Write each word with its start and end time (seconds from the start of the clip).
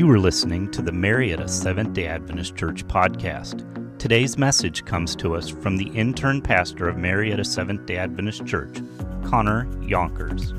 You 0.00 0.10
are 0.10 0.18
listening 0.18 0.70
to 0.70 0.80
the 0.80 0.92
Marietta 0.92 1.46
Seventh 1.46 1.92
day 1.92 2.06
Adventist 2.06 2.56
Church 2.56 2.88
podcast. 2.88 3.98
Today's 3.98 4.38
message 4.38 4.86
comes 4.86 5.14
to 5.16 5.34
us 5.34 5.50
from 5.50 5.76
the 5.76 5.88
intern 5.88 6.40
pastor 6.40 6.88
of 6.88 6.96
Marietta 6.96 7.44
Seventh 7.44 7.84
day 7.84 7.98
Adventist 7.98 8.46
Church, 8.46 8.78
Connor 9.26 9.68
Yonkers. 9.82 10.54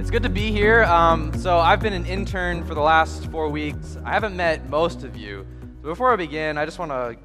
It's 0.00 0.10
good 0.10 0.24
to 0.24 0.28
be 0.28 0.50
here. 0.50 0.82
Um, 0.86 1.32
so, 1.38 1.58
I've 1.58 1.78
been 1.78 1.92
an 1.92 2.04
intern 2.04 2.64
for 2.64 2.74
the 2.74 2.80
last 2.80 3.30
four 3.30 3.48
weeks. 3.48 3.96
I 4.04 4.10
haven't 4.10 4.34
met 4.34 4.68
most 4.68 5.04
of 5.04 5.16
you. 5.16 5.46
So, 5.82 5.88
before 5.90 6.12
I 6.12 6.16
begin, 6.16 6.58
I 6.58 6.64
just 6.64 6.80
want 6.80 6.90
to 6.90 7.16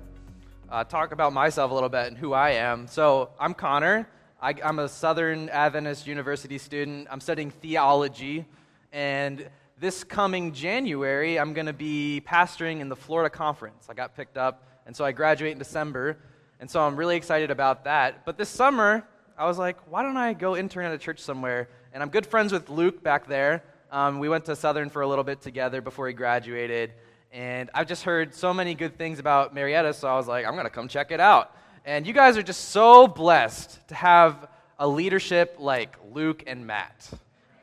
uh, 0.69 0.83
talk 0.83 1.13
about 1.13 1.33
myself 1.33 1.71
a 1.71 1.73
little 1.73 1.89
bit 1.89 2.05
and 2.05 2.15
who 2.15 2.33
I 2.33 2.51
am. 2.51 2.85
So, 2.85 3.31
I'm 3.39 3.55
Connor. 3.55 4.07
I, 4.41 4.55
am 4.63 4.79
a 4.79 4.87
Southern 4.87 5.49
Adventist 5.49 6.07
University 6.07 6.57
student. 6.57 7.09
I'm 7.11 7.19
studying 7.19 7.51
theology. 7.51 8.45
And 8.93 9.49
this 9.77 10.05
coming 10.05 10.53
January, 10.53 11.37
I'm 11.37 11.51
going 11.53 11.65
to 11.65 11.73
be 11.73 12.21
pastoring 12.25 12.79
in 12.79 12.87
the 12.87 12.95
Florida 12.95 13.29
Conference. 13.29 13.87
I 13.89 13.93
got 13.93 14.15
picked 14.15 14.37
up, 14.37 14.63
and 14.85 14.95
so 14.95 15.03
I 15.03 15.11
graduate 15.11 15.51
in 15.51 15.57
December. 15.57 16.17
And 16.61 16.71
so 16.71 16.79
I'm 16.81 16.95
really 16.95 17.17
excited 17.17 17.51
about 17.51 17.83
that. 17.83 18.23
But 18.25 18.37
this 18.37 18.47
summer, 18.47 19.05
I 19.37 19.45
was 19.45 19.57
like, 19.57 19.77
why 19.91 20.03
don't 20.03 20.15
I 20.15 20.31
go 20.31 20.55
intern 20.55 20.85
at 20.85 20.93
a 20.93 20.97
church 20.97 21.19
somewhere? 21.19 21.67
And 21.91 22.01
I'm 22.01 22.09
good 22.09 22.25
friends 22.25 22.53
with 22.53 22.69
Luke 22.69 23.03
back 23.03 23.27
there. 23.27 23.61
Um, 23.91 24.19
we 24.19 24.29
went 24.29 24.45
to 24.45 24.55
Southern 24.55 24.89
for 24.89 25.01
a 25.01 25.07
little 25.07 25.25
bit 25.25 25.41
together 25.41 25.81
before 25.81 26.07
he 26.07 26.13
graduated. 26.13 26.93
And 27.33 27.69
I've 27.73 27.87
just 27.87 28.03
heard 28.03 28.33
so 28.33 28.53
many 28.53 28.73
good 28.73 28.97
things 28.97 29.19
about 29.19 29.53
Marietta, 29.53 29.93
so 29.95 30.07
I 30.07 30.15
was 30.15 30.29
like, 30.29 30.45
I'm 30.45 30.53
going 30.53 30.65
to 30.65 30.69
come 30.69 30.87
check 30.87 31.11
it 31.11 31.19
out. 31.19 31.53
And 31.89 32.05
you 32.05 32.13
guys 32.13 32.37
are 32.37 32.43
just 32.43 32.65
so 32.65 33.07
blessed 33.07 33.79
to 33.87 33.95
have 33.95 34.47
a 34.77 34.87
leadership 34.87 35.55
like 35.57 35.97
Luke 36.13 36.43
and 36.45 36.67
Matt. 36.67 37.09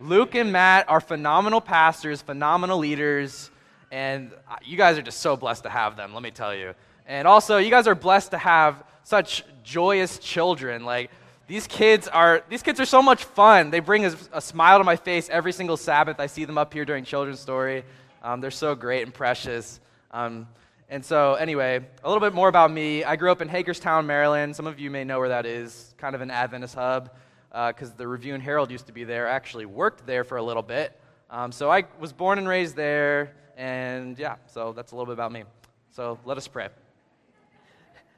Luke 0.00 0.34
and 0.34 0.50
Matt 0.50 0.88
are 0.88 1.00
phenomenal 1.00 1.60
pastors, 1.60 2.22
phenomenal 2.22 2.78
leaders, 2.78 3.52
and 3.92 4.32
you 4.64 4.76
guys 4.76 4.98
are 4.98 5.02
just 5.02 5.20
so 5.20 5.36
blessed 5.36 5.62
to 5.62 5.70
have 5.70 5.96
them, 5.96 6.12
let 6.12 6.24
me 6.24 6.32
tell 6.32 6.52
you. 6.52 6.74
And 7.06 7.28
also, 7.28 7.58
you 7.58 7.70
guys 7.70 7.86
are 7.86 7.94
blessed 7.94 8.32
to 8.32 8.38
have 8.38 8.82
such 9.04 9.44
joyous 9.62 10.18
children. 10.18 10.84
Like, 10.84 11.12
these 11.46 11.68
kids 11.68 12.08
are 12.08 12.42
these 12.48 12.64
kids 12.64 12.80
are 12.80 12.84
so 12.84 13.00
much 13.02 13.22
fun. 13.22 13.70
They 13.70 13.78
bring 13.78 14.06
a, 14.06 14.14
a 14.32 14.40
smile 14.40 14.78
to 14.78 14.84
my 14.84 14.96
face 14.96 15.28
every 15.28 15.52
single 15.52 15.76
Sabbath. 15.76 16.18
I 16.18 16.26
see 16.26 16.44
them 16.44 16.58
up 16.58 16.74
here 16.74 16.84
during 16.84 17.04
children's 17.04 17.38
story. 17.38 17.84
Um, 18.24 18.40
they're 18.40 18.50
so 18.50 18.74
great 18.74 19.04
and 19.04 19.14
precious. 19.14 19.78
Um, 20.10 20.48
and 20.88 21.04
so, 21.04 21.34
anyway, 21.34 21.84
a 22.04 22.08
little 22.08 22.20
bit 22.20 22.32
more 22.32 22.46
about 22.46 22.70
me. 22.70 23.02
I 23.02 23.16
grew 23.16 23.32
up 23.32 23.42
in 23.42 23.48
Hagerstown, 23.48 24.06
Maryland. 24.06 24.54
Some 24.54 24.68
of 24.68 24.78
you 24.78 24.88
may 24.88 25.02
know 25.02 25.18
where 25.18 25.30
that 25.30 25.44
is, 25.44 25.92
kind 25.98 26.14
of 26.14 26.20
an 26.20 26.30
Adventist 26.30 26.76
hub, 26.76 27.10
because 27.50 27.90
uh, 27.90 27.94
the 27.96 28.06
Review 28.06 28.34
and 28.34 28.42
Herald 28.42 28.70
used 28.70 28.86
to 28.86 28.92
be 28.92 29.02
there. 29.02 29.26
I 29.26 29.32
actually 29.32 29.66
worked 29.66 30.06
there 30.06 30.22
for 30.22 30.36
a 30.36 30.42
little 30.42 30.62
bit. 30.62 30.96
Um, 31.28 31.50
so, 31.50 31.72
I 31.72 31.86
was 31.98 32.12
born 32.12 32.38
and 32.38 32.46
raised 32.46 32.76
there, 32.76 33.34
and 33.56 34.16
yeah, 34.16 34.36
so 34.46 34.72
that's 34.72 34.92
a 34.92 34.94
little 34.94 35.06
bit 35.06 35.14
about 35.14 35.32
me. 35.32 35.42
So, 35.90 36.20
let 36.24 36.36
us 36.36 36.46
pray. 36.46 36.68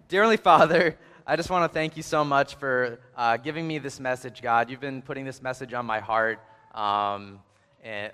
Dearly 0.08 0.36
Father, 0.36 0.98
I 1.26 1.36
just 1.36 1.48
want 1.48 1.70
to 1.70 1.74
thank 1.74 1.96
you 1.96 2.02
so 2.02 2.22
much 2.22 2.56
for 2.56 2.98
uh, 3.16 3.38
giving 3.38 3.66
me 3.66 3.78
this 3.78 3.98
message, 3.98 4.42
God. 4.42 4.68
You've 4.68 4.78
been 4.78 5.00
putting 5.00 5.24
this 5.24 5.40
message 5.40 5.72
on 5.72 5.86
my 5.86 6.00
heart. 6.00 6.38
Um, 6.74 7.40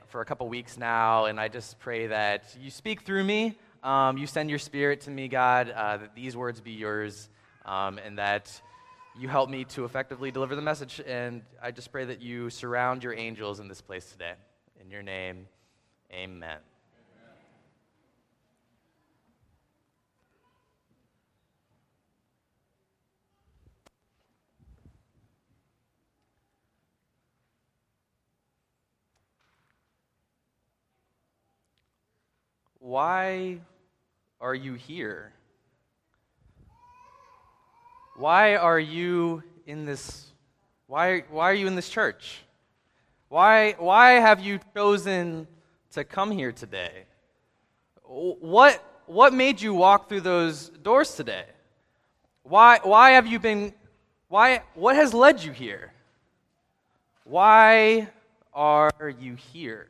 for 0.07 0.21
a 0.21 0.25
couple 0.25 0.49
weeks 0.49 0.77
now, 0.77 1.25
and 1.25 1.41
I 1.41 1.49
just 1.49 1.81
pray 1.81 2.07
that 2.07 2.57
you 2.61 2.71
speak 2.71 3.03
through 3.03 3.25
me, 3.25 3.59
um, 3.85 4.17
you 4.17 4.27
send 4.27 4.49
your 4.49 4.59
spirit 4.59 5.03
to 5.03 5.11
me, 5.11 5.29
God, 5.29 5.69
uh, 5.71 5.99
that 5.99 6.15
these 6.15 6.37
words 6.37 6.61
be 6.61 6.73
yours, 6.73 7.29
um, 7.67 7.99
and 7.99 8.19
that 8.19 8.61
you 9.19 9.29
help 9.29 9.51
me 9.51 9.65
to 9.65 9.85
effectively 9.85 10.31
deliver 10.31 10.57
the 10.57 10.63
message. 10.63 11.01
And 11.07 11.43
I 11.63 11.71
just 11.71 11.93
pray 11.93 12.07
that 12.07 12.23
you 12.23 12.49
surround 12.49 13.05
your 13.05 13.13
angels 13.13 13.61
in 13.61 13.69
this 13.69 13.83
place 13.83 14.11
today. 14.11 14.33
In 14.81 14.91
your 14.91 15.03
name, 15.03 15.47
amen. 16.11 16.59
Why 32.79 33.61
are 34.45 34.55
you 34.55 34.75
here? 34.75 35.33
Why 38.17 38.57
are 38.57 38.79
you 38.79 39.43
in 39.67 39.87
this 39.87 40.31
why, 40.87 41.21
why 41.31 41.51
are 41.51 41.55
you 41.55 41.67
in 41.67 41.77
this 41.77 41.89
church? 41.89 42.43
Why, 43.29 43.73
why 43.79 44.13
have 44.13 44.41
you 44.41 44.61
chosen 44.77 45.49
to 45.93 46.05
come 46.05 46.31
here 46.31 46.53
today? 46.53 47.07
What, 48.05 48.85
what 49.07 49.33
made 49.33 49.63
you 49.63 49.73
walk 49.73 50.09
through 50.09 50.21
those 50.21 50.69
doors 50.69 51.15
today? 51.15 51.47
Why, 52.43 52.81
why 52.83 53.13
have 53.13 53.27
you 53.27 53.39
been, 53.39 53.73
why, 54.29 54.63
what 54.75 54.95
has 54.95 55.15
led 55.15 55.43
you 55.43 55.53
here? 55.53 55.93
Why 57.25 58.09
are 58.53 59.15
you 59.19 59.37
here? 59.37 59.89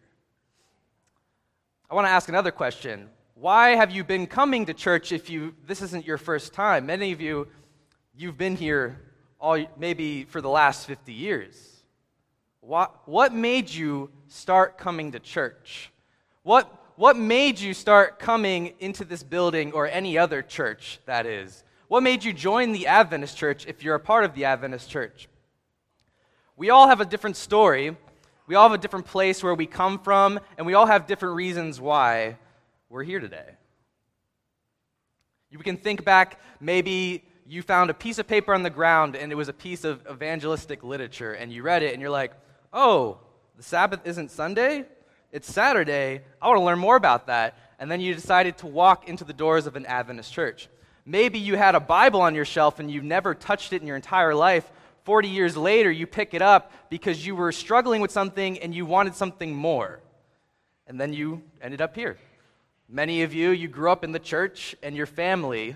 I 1.91 1.95
want 1.97 2.07
to 2.07 2.11
ask 2.11 2.29
another 2.29 2.53
question 2.53 3.11
why 3.35 3.71
have 3.71 3.91
you 3.91 4.05
been 4.05 4.27
coming 4.27 4.67
to 4.67 4.75
church 4.75 5.13
if 5.13 5.29
you 5.29 5.55
this 5.67 5.83
isn't 5.83 6.07
your 6.07 6.19
first 6.19 6.55
time? 6.55 6.87
Many 6.87 7.13
of 7.13 7.21
you 7.21 7.49
you've 8.17 8.39
been 8.39 8.57
here 8.57 9.01
all 9.41 9.65
maybe 9.77 10.25
for 10.25 10.41
the 10.41 10.49
last 10.49 10.87
50 10.87 11.13
years. 11.13 11.75
What, 12.61 13.07
what 13.07 13.35
made 13.35 13.69
you 13.69 14.11
start 14.29 14.79
coming 14.79 15.13
to 15.13 15.19
church? 15.19 15.91
What, 16.45 16.73
what 16.97 17.17
made 17.17 17.61
you 17.61 17.75
start 17.75 18.19
coming 18.19 18.73
into 18.81 19.05
this 19.05 19.23
building 19.23 19.73
or 19.73 19.87
any 19.87 20.17
other 20.17 20.41
church, 20.41 20.99
that 21.05 21.27
is? 21.27 21.63
What 21.89 22.03
made 22.03 22.25
you 22.25 22.33
join 22.33 22.73
the 22.73 22.87
Adventist 22.87 23.37
church 23.37 23.67
if 23.67 23.85
you're 23.85 23.97
a 23.97 24.01
part 24.01 24.25
of 24.25 24.35
the 24.35 24.47
Adventist 24.47 24.89
church? 24.89 25.29
We 26.57 26.71
all 26.71 26.89
have 26.89 27.03
a 27.03 27.05
different 27.05 27.37
story. 27.37 27.95
We 28.47 28.55
all 28.55 28.71
have 28.71 28.79
a 28.79 28.81
different 28.81 29.07
place 29.07 29.43
where 29.43 29.55
we 29.55 29.67
come 29.67 29.99
from, 29.99 30.41
and 30.57 30.67
we 30.67 30.73
all 30.73 30.87
have 30.87 31.07
different 31.07 31.35
reasons 31.35 31.81
why 31.81 32.39
we're 32.95 33.03
here 33.03 33.19
today. 33.19 33.57
You 35.51 35.59
can 35.59 35.77
think 35.77 36.05
back, 36.05 36.39
maybe 36.61 37.25
you 37.45 37.61
found 37.61 37.91
a 37.91 37.95
piece 37.95 38.21
of 38.21 38.29
paper 38.29 38.55
on 38.55 38.63
the 38.63 38.71
ground 38.71 39.17
and 39.17 39.33
it 39.33 39.35
was 39.35 39.49
a 39.49 39.53
piece 39.53 39.83
of 39.83 40.07
evangelistic 40.09 40.85
literature, 40.85 41.33
and 41.33 41.53
you 41.53 41.65
read 41.65 41.83
it 41.83 41.93
and 41.93 42.01
you're 42.01 42.09
like, 42.09 42.31
oh, 42.73 43.19
the 43.57 43.65
Sabbath 43.65 43.99
isn't 44.05 44.31
Sunday? 44.31 44.85
It's 45.33 45.53
Saturday. 45.53 46.21
I 46.41 46.47
want 46.47 46.61
to 46.61 46.65
learn 46.65 46.79
more 46.79 46.95
about 46.95 47.27
that. 47.27 47.59
And 47.81 47.91
then 47.91 48.01
you 48.01 48.15
decided 48.15 48.59
to 48.59 48.69
walk 48.69 49.09
into 49.09 49.25
the 49.25 49.33
doors 49.33 49.67
of 49.67 49.75
an 49.75 49.87
Adventist 49.87 50.33
church. 50.33 50.69
Maybe 51.05 51.41
you 51.41 51.57
had 51.57 51.75
a 51.75 51.81
Bible 51.81 52.21
on 52.21 52.37
your 52.37 52.45
shelf 52.45 52.79
and 52.79 52.89
you've 52.89 53.03
never 53.03 53.35
touched 53.35 53.73
it 53.73 53.81
in 53.81 53.89
your 53.89 53.97
entire 53.97 54.37
life. 54.37 54.71
40 55.03 55.27
years 55.27 55.57
later, 55.57 55.91
you 55.91 56.07
pick 56.07 56.33
it 56.33 56.43
up 56.43 56.71
because 56.91 57.27
you 57.27 57.35
were 57.35 57.51
struggling 57.51 58.01
with 58.01 58.13
something 58.13 58.57
and 58.61 58.73
you 58.73 58.87
wanted 58.87 59.17
something 59.17 59.53
more. 59.53 59.99
And 60.87 61.01
then 61.01 61.13
you 61.13 61.43
ended 61.61 61.81
up 61.81 61.97
here. 61.97 62.19
Many 62.89 63.23
of 63.23 63.33
you, 63.33 63.51
you 63.51 63.67
grew 63.67 63.91
up 63.91 64.05
in 64.05 64.13
the 64.13 64.19
church, 64.19 64.77
and 64.83 64.95
your 64.95 65.07
family 65.07 65.75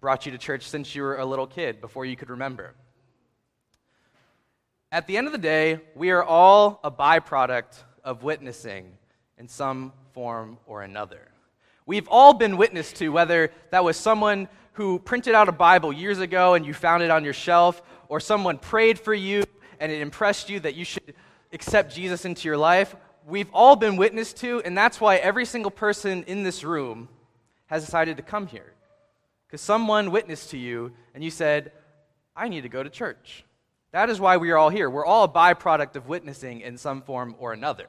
brought 0.00 0.24
you 0.24 0.32
to 0.32 0.38
church 0.38 0.66
since 0.68 0.94
you 0.94 1.02
were 1.02 1.18
a 1.18 1.24
little 1.24 1.46
kid, 1.46 1.80
before 1.80 2.06
you 2.06 2.16
could 2.16 2.30
remember. 2.30 2.74
At 4.90 5.06
the 5.06 5.18
end 5.18 5.26
of 5.26 5.32
the 5.32 5.38
day, 5.38 5.80
we 5.94 6.10
are 6.10 6.24
all 6.24 6.80
a 6.82 6.90
byproduct 6.90 7.82
of 8.02 8.22
witnessing 8.22 8.92
in 9.36 9.48
some 9.48 9.92
form 10.12 10.56
or 10.66 10.82
another. 10.82 11.28
We've 11.84 12.08
all 12.08 12.32
been 12.32 12.56
witnessed 12.56 12.96
to, 12.96 13.10
whether 13.10 13.52
that 13.70 13.84
was 13.84 13.96
someone 13.98 14.48
who 14.72 14.98
printed 14.98 15.34
out 15.34 15.48
a 15.48 15.52
Bible 15.52 15.92
years 15.92 16.20
ago 16.20 16.54
and 16.54 16.64
you 16.64 16.72
found 16.72 17.02
it 17.02 17.10
on 17.10 17.22
your 17.22 17.32
shelf, 17.34 17.82
or 18.08 18.18
someone 18.18 18.56
prayed 18.56 18.98
for 18.98 19.12
you 19.12 19.44
and 19.78 19.92
it 19.92 20.00
impressed 20.00 20.48
you 20.48 20.60
that 20.60 20.74
you 20.74 20.84
should 20.84 21.14
accept 21.52 21.94
Jesus 21.94 22.24
into 22.24 22.48
your 22.48 22.56
life, 22.56 22.96
we've 23.26 23.50
all 23.52 23.76
been 23.76 23.96
witness 23.96 24.32
to, 24.32 24.62
and 24.64 24.78
that's 24.78 25.00
why 25.00 25.16
every 25.16 25.44
single 25.44 25.70
person 25.70 26.22
in 26.24 26.44
this 26.44 26.62
room 26.62 27.08
has 27.66 27.84
decided 27.84 28.16
to 28.16 28.22
come 28.22 28.46
here. 28.46 28.72
Because 29.46 29.60
someone 29.60 30.12
witnessed 30.12 30.50
to 30.50 30.58
you, 30.58 30.92
and 31.14 31.22
you 31.22 31.30
said, 31.30 31.72
I 32.36 32.48
need 32.48 32.62
to 32.62 32.68
go 32.68 32.82
to 32.82 32.90
church. 32.90 33.44
That 33.92 34.10
is 34.10 34.20
why 34.20 34.36
we 34.36 34.50
are 34.50 34.58
all 34.58 34.70
here. 34.70 34.88
We're 34.88 35.04
all 35.04 35.24
a 35.24 35.28
byproduct 35.28 35.96
of 35.96 36.06
witnessing 36.08 36.60
in 36.60 36.78
some 36.78 37.02
form 37.02 37.34
or 37.38 37.52
another. 37.52 37.86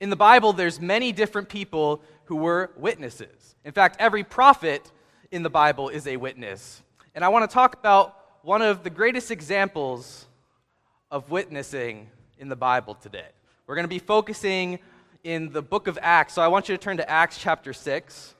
In 0.00 0.10
the 0.10 0.16
Bible, 0.16 0.52
there's 0.52 0.80
many 0.80 1.12
different 1.12 1.48
people 1.48 2.02
who 2.24 2.36
were 2.36 2.70
witnesses. 2.76 3.54
In 3.64 3.72
fact, 3.72 3.96
every 3.98 4.24
prophet 4.24 4.90
in 5.30 5.42
the 5.42 5.50
Bible 5.50 5.88
is 5.88 6.06
a 6.06 6.16
witness. 6.16 6.82
And 7.14 7.24
I 7.24 7.28
want 7.28 7.48
to 7.48 7.54
talk 7.54 7.74
about 7.74 8.14
one 8.42 8.60
of 8.60 8.82
the 8.82 8.90
greatest 8.90 9.30
examples 9.30 10.26
of 11.10 11.30
witnessing 11.30 12.08
in 12.38 12.48
the 12.48 12.56
Bible 12.56 12.94
today. 12.94 13.28
We're 13.66 13.74
going 13.74 13.84
to 13.84 13.88
be 13.88 13.98
focusing 13.98 14.78
in 15.24 15.50
the 15.50 15.60
book 15.60 15.88
of 15.88 15.98
Acts. 16.00 16.34
So 16.34 16.42
I 16.42 16.46
want 16.46 16.68
you 16.68 16.76
to 16.76 16.80
turn 16.80 16.98
to 16.98 17.10
Acts 17.10 17.36
chapter 17.36 17.72
6. 17.72 18.34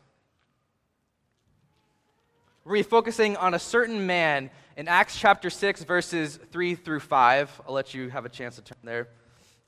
We're 2.64 2.84
focusing 2.84 3.36
on 3.36 3.52
a 3.52 3.58
certain 3.58 4.06
man, 4.06 4.50
in 4.76 4.86
Acts 4.86 5.18
chapter 5.18 5.50
6, 5.50 5.82
verses 5.82 6.38
3 6.52 6.76
through 6.76 7.00
5. 7.00 7.62
I'll 7.66 7.74
let 7.74 7.92
you 7.92 8.08
have 8.08 8.24
a 8.24 8.28
chance 8.28 8.54
to 8.54 8.62
turn 8.62 8.78
there. 8.84 9.08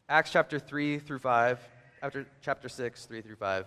Acts 0.09 0.31
chapter 0.31 0.61
3 0.61 1.01
through 1.01 1.19
5, 1.19 1.59
after 2.03 2.27
chapter 2.41 2.69
6, 2.69 3.07
3 3.07 3.21
through 3.21 3.37
5. 3.37 3.67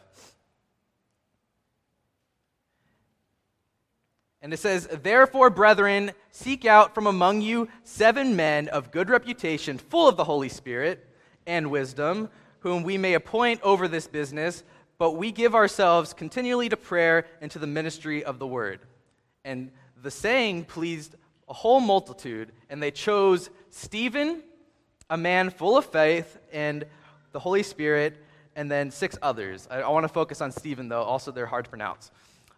And 4.42 4.54
it 4.54 4.60
says, 4.60 4.88
Therefore, 4.88 5.50
brethren, 5.50 6.14
seek 6.32 6.64
out 6.64 6.96
from 6.96 7.06
among 7.06 7.42
you 7.42 7.68
seven 7.84 8.38
men 8.38 8.70
of 8.70 8.92
good 8.92 9.10
reputation, 9.10 9.78
full 9.78 10.08
of 10.08 10.16
the 10.16 10.24
Holy 10.24 10.50
Spirit 10.50 11.06
and 11.46 11.72
wisdom, 11.72 12.30
whom 12.60 12.84
we 12.84 12.98
may 12.98 13.14
appoint 13.14 13.62
over 13.62 13.88
this 13.88 14.08
business, 14.08 14.64
but 14.98 15.12
we 15.12 15.32
give 15.32 15.56
ourselves 15.56 16.14
continually 16.14 16.70
to 16.70 16.78
prayer 16.78 17.26
and 17.42 17.50
to 17.52 17.60
the 17.60 17.68
ministry 17.68 18.24
of 18.24 18.40
the 18.40 18.48
word. 18.48 18.80
And 19.44 19.72
the 20.02 20.12
saying 20.12 20.66
pleased 20.66 21.16
a 21.50 21.54
whole 21.54 21.80
multitude, 21.80 22.52
and 22.70 22.82
they 22.82 22.92
chose 22.92 23.50
Stephen 23.70 24.44
a 25.10 25.18
man 25.18 25.50
full 25.50 25.78
of 25.78 25.86
faith 25.86 26.38
and 26.54 26.86
the 27.34 27.40
Holy 27.40 27.64
Spirit, 27.64 28.16
and 28.56 28.72
then 28.72 28.92
six 28.92 29.18
others. 29.22 29.68
I, 29.70 29.82
I 29.82 29.90
want 29.90 30.06
to 30.06 30.10
focus 30.10 30.42
on 30.42 30.52
Stephen, 30.52 30.88
though. 30.88 31.04
Also, 31.04 31.32
they're 31.32 31.46
hard 31.46 31.66
to 31.66 31.70
pronounce. 31.70 32.12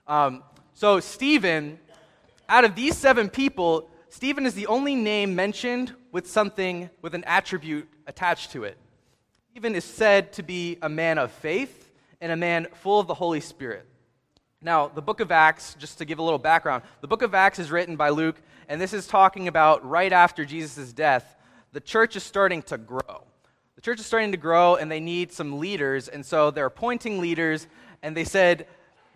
Um, 0.08 0.44
so, 0.74 1.00
Stephen, 1.00 1.80
out 2.48 2.64
of 2.64 2.76
these 2.76 2.98
seven 2.98 3.30
people, 3.30 3.90
Stephen 4.10 4.46
is 4.46 4.54
the 4.54 4.68
only 4.68 4.96
name 4.96 5.36
mentioned 5.36 5.94
with 6.14 6.30
something, 6.30 6.90
with 7.02 7.14
an 7.16 7.26
attribute 7.26 7.90
attached 8.08 8.52
to 8.52 8.64
it. 8.64 8.78
Stephen 9.52 9.76
is 9.76 9.84
said 9.84 10.32
to 10.32 10.44
be 10.44 10.78
a 10.82 10.88
man 10.88 11.18
of 11.18 11.32
faith 11.32 11.92
and 12.22 12.32
a 12.32 12.38
man 12.38 12.68
full 12.76 13.02
of 13.02 13.08
the 13.08 13.14
Holy 13.14 13.42
Spirit. 13.42 13.86
Now, 14.62 14.88
the 14.88 15.02
book 15.02 15.20
of 15.20 15.32
Acts, 15.32 15.76
just 15.78 15.98
to 15.98 16.06
give 16.06 16.20
a 16.20 16.24
little 16.24 16.40
background, 16.40 16.84
the 17.02 17.08
book 17.08 17.24
of 17.24 17.36
Acts 17.36 17.60
is 17.60 17.70
written 17.70 17.98
by 17.98 18.10
Luke, 18.10 18.42
and 18.70 18.80
this 18.80 18.94
is 18.94 19.08
talking 19.08 19.50
about 19.50 19.86
right 19.86 20.14
after 20.14 20.46
Jesus' 20.46 20.94
death 20.94 21.36
the 21.74 21.82
church 21.82 22.16
is 22.16 22.24
starting 22.24 22.62
to 22.64 22.78
grow. 22.78 23.24
The 23.76 23.82
church 23.82 24.00
is 24.00 24.06
starting 24.06 24.32
to 24.32 24.38
grow, 24.38 24.76
and 24.76 24.92
they 24.92 25.00
need 25.00 25.34
some 25.34 25.60
leaders. 25.60 26.08
And 26.08 26.24
so 26.24 26.52
they're 26.52 26.68
appointing 26.68 27.20
leaders, 27.20 27.68
and 28.04 28.16
they 28.16 28.26
said, 28.26 28.68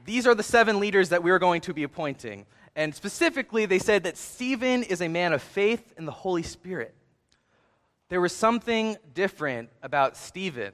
These 0.06 0.26
are 0.26 0.34
the 0.34 0.42
seven 0.42 0.80
leaders 0.80 1.10
that 1.10 1.22
we're 1.22 1.38
going 1.38 1.62
to 1.62 1.74
be 1.74 1.84
appointing. 1.84 2.48
And 2.78 2.94
specifically, 2.94 3.66
they 3.66 3.80
said 3.80 4.04
that 4.04 4.18
Stephen 4.18 4.84
is 4.84 5.02
a 5.02 5.08
man 5.08 5.34
of 5.34 5.42
faith 5.42 5.96
in 5.98 6.06
the 6.06 6.12
Holy 6.12 6.44
Spirit. 6.44 6.94
There 8.10 8.22
was 8.22 8.32
something 8.32 8.98
different 9.16 9.70
about 9.82 10.16
Stephen. 10.16 10.74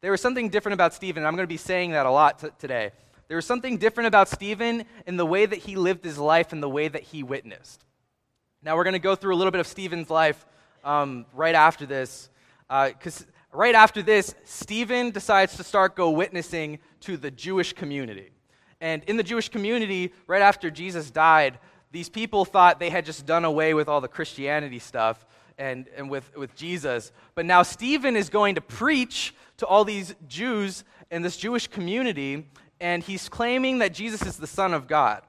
There 0.00 0.10
was 0.10 0.22
something 0.22 0.48
different 0.48 0.72
about 0.72 0.94
Stephen. 0.94 1.20
And 1.20 1.28
I'm 1.28 1.36
going 1.36 1.46
to 1.46 1.52
be 1.52 1.58
saying 1.58 1.90
that 1.90 2.06
a 2.06 2.10
lot 2.10 2.38
t- 2.38 2.48
today. 2.58 2.90
There 3.28 3.36
was 3.36 3.44
something 3.44 3.76
different 3.76 4.08
about 4.08 4.30
Stephen 4.30 4.86
in 5.06 5.18
the 5.18 5.26
way 5.26 5.44
that 5.44 5.58
he 5.58 5.76
lived 5.76 6.04
his 6.04 6.16
life 6.16 6.54
and 6.54 6.62
the 6.62 6.70
way 6.70 6.88
that 6.88 7.02
he 7.02 7.22
witnessed. 7.22 7.84
Now, 8.62 8.74
we're 8.74 8.84
going 8.84 8.94
to 8.94 8.98
go 8.98 9.14
through 9.14 9.34
a 9.34 9.36
little 9.36 9.50
bit 9.50 9.60
of 9.60 9.66
Stephen's 9.66 10.08
life 10.08 10.46
um, 10.84 11.26
right 11.34 11.54
after 11.54 11.84
this. 11.84 12.30
Because 12.66 13.20
uh, 13.20 13.24
right 13.52 13.74
after 13.74 14.00
this, 14.00 14.34
Stephen 14.44 15.10
decides 15.10 15.54
to 15.58 15.64
start 15.64 15.96
go 15.96 16.08
witnessing 16.08 16.78
to 17.00 17.18
the 17.18 17.30
Jewish 17.30 17.74
community. 17.74 18.30
And 18.84 19.02
in 19.04 19.16
the 19.16 19.22
Jewish 19.22 19.48
community, 19.48 20.12
right 20.26 20.42
after 20.42 20.70
Jesus 20.70 21.10
died, 21.10 21.58
these 21.90 22.10
people 22.10 22.44
thought 22.44 22.78
they 22.78 22.90
had 22.90 23.06
just 23.06 23.24
done 23.24 23.46
away 23.46 23.72
with 23.72 23.88
all 23.88 24.02
the 24.02 24.08
Christianity 24.08 24.78
stuff 24.78 25.24
and, 25.56 25.88
and 25.96 26.10
with, 26.10 26.36
with 26.36 26.54
Jesus. 26.54 27.10
But 27.34 27.46
now 27.46 27.62
Stephen 27.62 28.14
is 28.14 28.28
going 28.28 28.56
to 28.56 28.60
preach 28.60 29.34
to 29.56 29.66
all 29.66 29.86
these 29.86 30.14
Jews 30.28 30.84
in 31.10 31.22
this 31.22 31.38
Jewish 31.38 31.66
community, 31.66 32.46
and 32.78 33.02
he's 33.02 33.26
claiming 33.26 33.78
that 33.78 33.94
Jesus 33.94 34.20
is 34.26 34.36
the 34.36 34.46
Son 34.46 34.74
of 34.74 34.86
God. 34.86 35.22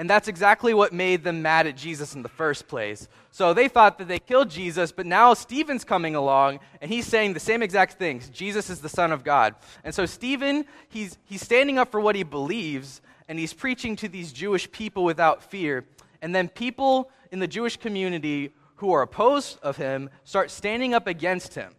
And 0.00 0.08
that's 0.08 0.28
exactly 0.28 0.72
what 0.72 0.94
made 0.94 1.24
them 1.24 1.42
mad 1.42 1.66
at 1.66 1.76
Jesus 1.76 2.14
in 2.14 2.22
the 2.22 2.28
first 2.30 2.66
place. 2.66 3.06
So 3.32 3.52
they 3.52 3.68
thought 3.68 3.98
that 3.98 4.08
they 4.08 4.18
killed 4.18 4.48
Jesus, 4.48 4.92
but 4.92 5.04
now 5.04 5.34
Stephen's 5.34 5.84
coming 5.84 6.14
along 6.14 6.60
and 6.80 6.90
he's 6.90 7.06
saying 7.06 7.34
the 7.34 7.38
same 7.38 7.62
exact 7.62 7.98
things. 7.98 8.30
Jesus 8.30 8.70
is 8.70 8.80
the 8.80 8.88
Son 8.88 9.12
of 9.12 9.24
God. 9.24 9.56
And 9.84 9.94
so 9.94 10.06
Stephen, 10.06 10.64
he's, 10.88 11.18
he's 11.24 11.42
standing 11.42 11.76
up 11.76 11.90
for 11.90 12.00
what 12.00 12.16
he 12.16 12.22
believes 12.22 13.02
and 13.28 13.38
he's 13.38 13.52
preaching 13.52 13.94
to 13.96 14.08
these 14.08 14.32
Jewish 14.32 14.72
people 14.72 15.04
without 15.04 15.42
fear. 15.42 15.84
And 16.22 16.34
then 16.34 16.48
people 16.48 17.10
in 17.30 17.38
the 17.38 17.46
Jewish 17.46 17.76
community 17.76 18.54
who 18.76 18.92
are 18.92 19.02
opposed 19.02 19.58
of 19.62 19.76
him 19.76 20.08
start 20.24 20.50
standing 20.50 20.94
up 20.94 21.08
against 21.08 21.56
him. 21.56 21.74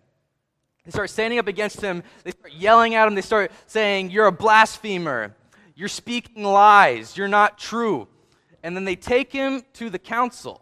They 0.86 0.92
start 0.92 1.10
standing 1.10 1.40
up 1.40 1.48
against 1.48 1.82
him. 1.82 2.04
They 2.24 2.30
start 2.30 2.54
yelling 2.54 2.94
at 2.94 3.08
him. 3.08 3.16
They 3.16 3.22
start 3.22 3.52
saying, 3.66 4.12
You're 4.12 4.28
a 4.28 4.32
blasphemer. 4.32 5.36
You're 5.74 5.88
speaking 5.88 6.44
lies. 6.44 7.18
You're 7.18 7.28
not 7.28 7.58
true. 7.58 8.08
And 8.64 8.76
then 8.76 8.86
they 8.86 8.96
take 8.96 9.32
him 9.32 9.64
to 9.74 9.90
the 9.90 10.00
council. 10.00 10.62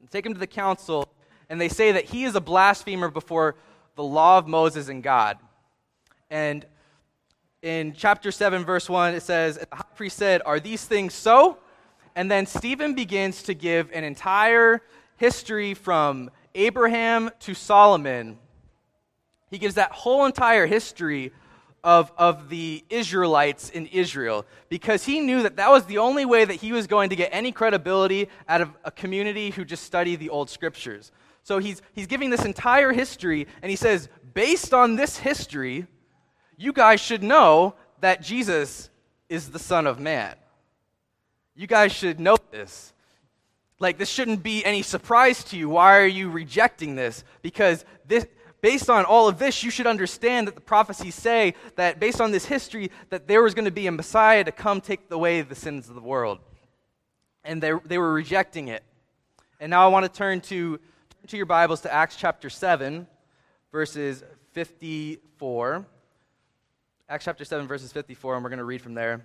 They 0.00 0.06
take 0.08 0.26
him 0.26 0.34
to 0.34 0.40
the 0.40 0.46
council, 0.46 1.08
and 1.48 1.60
they 1.60 1.68
say 1.68 1.92
that 1.92 2.04
he 2.04 2.24
is 2.24 2.34
a 2.34 2.40
blasphemer 2.40 3.10
before 3.10 3.56
the 3.94 4.04
law 4.04 4.38
of 4.38 4.46
Moses 4.46 4.88
and 4.88 5.02
God. 5.02 5.38
And 6.30 6.64
in 7.62 7.92
chapter 7.92 8.30
7, 8.30 8.64
verse 8.64 8.88
1, 8.88 9.14
it 9.14 9.22
says, 9.22 9.58
The 9.58 9.76
high 9.76 9.84
priest 9.96 10.16
said, 10.16 10.42
Are 10.46 10.60
these 10.60 10.84
things 10.84 11.14
so? 11.14 11.58
And 12.14 12.30
then 12.30 12.46
Stephen 12.46 12.94
begins 12.94 13.42
to 13.44 13.54
give 13.54 13.90
an 13.92 14.04
entire 14.04 14.82
history 15.16 15.74
from 15.74 16.30
Abraham 16.54 17.30
to 17.40 17.54
Solomon. 17.54 18.38
He 19.50 19.58
gives 19.58 19.74
that 19.74 19.92
whole 19.92 20.24
entire 20.26 20.66
history 20.66 21.32
of, 21.84 22.12
of 22.18 22.48
the 22.48 22.84
Israelites 22.90 23.70
in 23.70 23.86
Israel 23.86 24.44
because 24.68 25.04
he 25.04 25.20
knew 25.20 25.42
that 25.42 25.56
that 25.56 25.70
was 25.70 25.84
the 25.86 25.98
only 25.98 26.24
way 26.24 26.44
that 26.44 26.54
he 26.54 26.72
was 26.72 26.86
going 26.86 27.10
to 27.10 27.16
get 27.16 27.30
any 27.32 27.52
credibility 27.52 28.28
out 28.48 28.60
of 28.60 28.70
a 28.84 28.90
community 28.90 29.50
who 29.50 29.64
just 29.64 29.84
studied 29.84 30.16
the 30.16 30.30
old 30.30 30.50
scriptures. 30.50 31.12
So 31.42 31.58
he's, 31.58 31.80
he's 31.92 32.06
giving 32.06 32.30
this 32.30 32.44
entire 32.44 32.92
history, 32.92 33.46
and 33.62 33.70
he 33.70 33.76
says, 33.76 34.08
based 34.34 34.74
on 34.74 34.96
this 34.96 35.16
history, 35.16 35.86
you 36.56 36.72
guys 36.72 37.00
should 37.00 37.22
know 37.22 37.74
that 38.00 38.20
Jesus 38.20 38.90
is 39.28 39.50
the 39.50 39.58
Son 39.58 39.86
of 39.86 39.98
Man. 39.98 40.34
You 41.54 41.66
guys 41.66 41.92
should 41.92 42.20
know 42.20 42.36
this. 42.50 42.92
Like, 43.80 43.96
this 43.96 44.08
shouldn't 44.08 44.42
be 44.42 44.64
any 44.64 44.82
surprise 44.82 45.44
to 45.44 45.56
you. 45.56 45.68
Why 45.68 45.98
are 45.98 46.06
you 46.06 46.30
rejecting 46.30 46.96
this? 46.96 47.24
Because 47.42 47.84
this, 48.06 48.26
based 48.60 48.90
on 48.90 49.04
all 49.04 49.28
of 49.28 49.38
this, 49.38 49.62
you 49.62 49.70
should 49.70 49.86
understand 49.86 50.46
that 50.46 50.54
the 50.54 50.60
prophecies 50.60 51.14
say 51.14 51.54
that 51.76 52.00
based 52.00 52.20
on 52.20 52.30
this 52.30 52.46
history, 52.46 52.90
that 53.10 53.28
there 53.28 53.42
was 53.42 53.54
going 53.54 53.64
to 53.64 53.70
be 53.70 53.86
a 53.86 53.92
Messiah 53.92 54.44
to 54.44 54.52
come 54.52 54.80
take 54.80 55.00
away 55.10 55.42
the 55.42 55.54
sins 55.54 55.88
of 55.88 55.94
the 55.94 56.00
world. 56.00 56.38
And 57.44 57.62
they, 57.62 57.72
they 57.84 57.98
were 57.98 58.12
rejecting 58.12 58.68
it. 58.68 58.82
And 59.60 59.70
now 59.70 59.84
I 59.84 59.88
want 59.88 60.04
to 60.04 60.12
turn 60.12 60.40
to, 60.42 60.76
turn 60.78 61.26
to 61.28 61.36
your 61.36 61.46
Bibles 61.46 61.80
to 61.82 61.92
Acts 61.92 62.16
chapter 62.16 62.50
7, 62.50 63.06
verses 63.72 64.22
54. 64.52 65.86
Acts 67.08 67.24
chapter 67.24 67.44
7, 67.44 67.66
verses 67.66 67.92
54, 67.92 68.34
and 68.34 68.44
we're 68.44 68.50
going 68.50 68.58
to 68.58 68.64
read 68.64 68.82
from 68.82 68.94
there. 68.94 69.24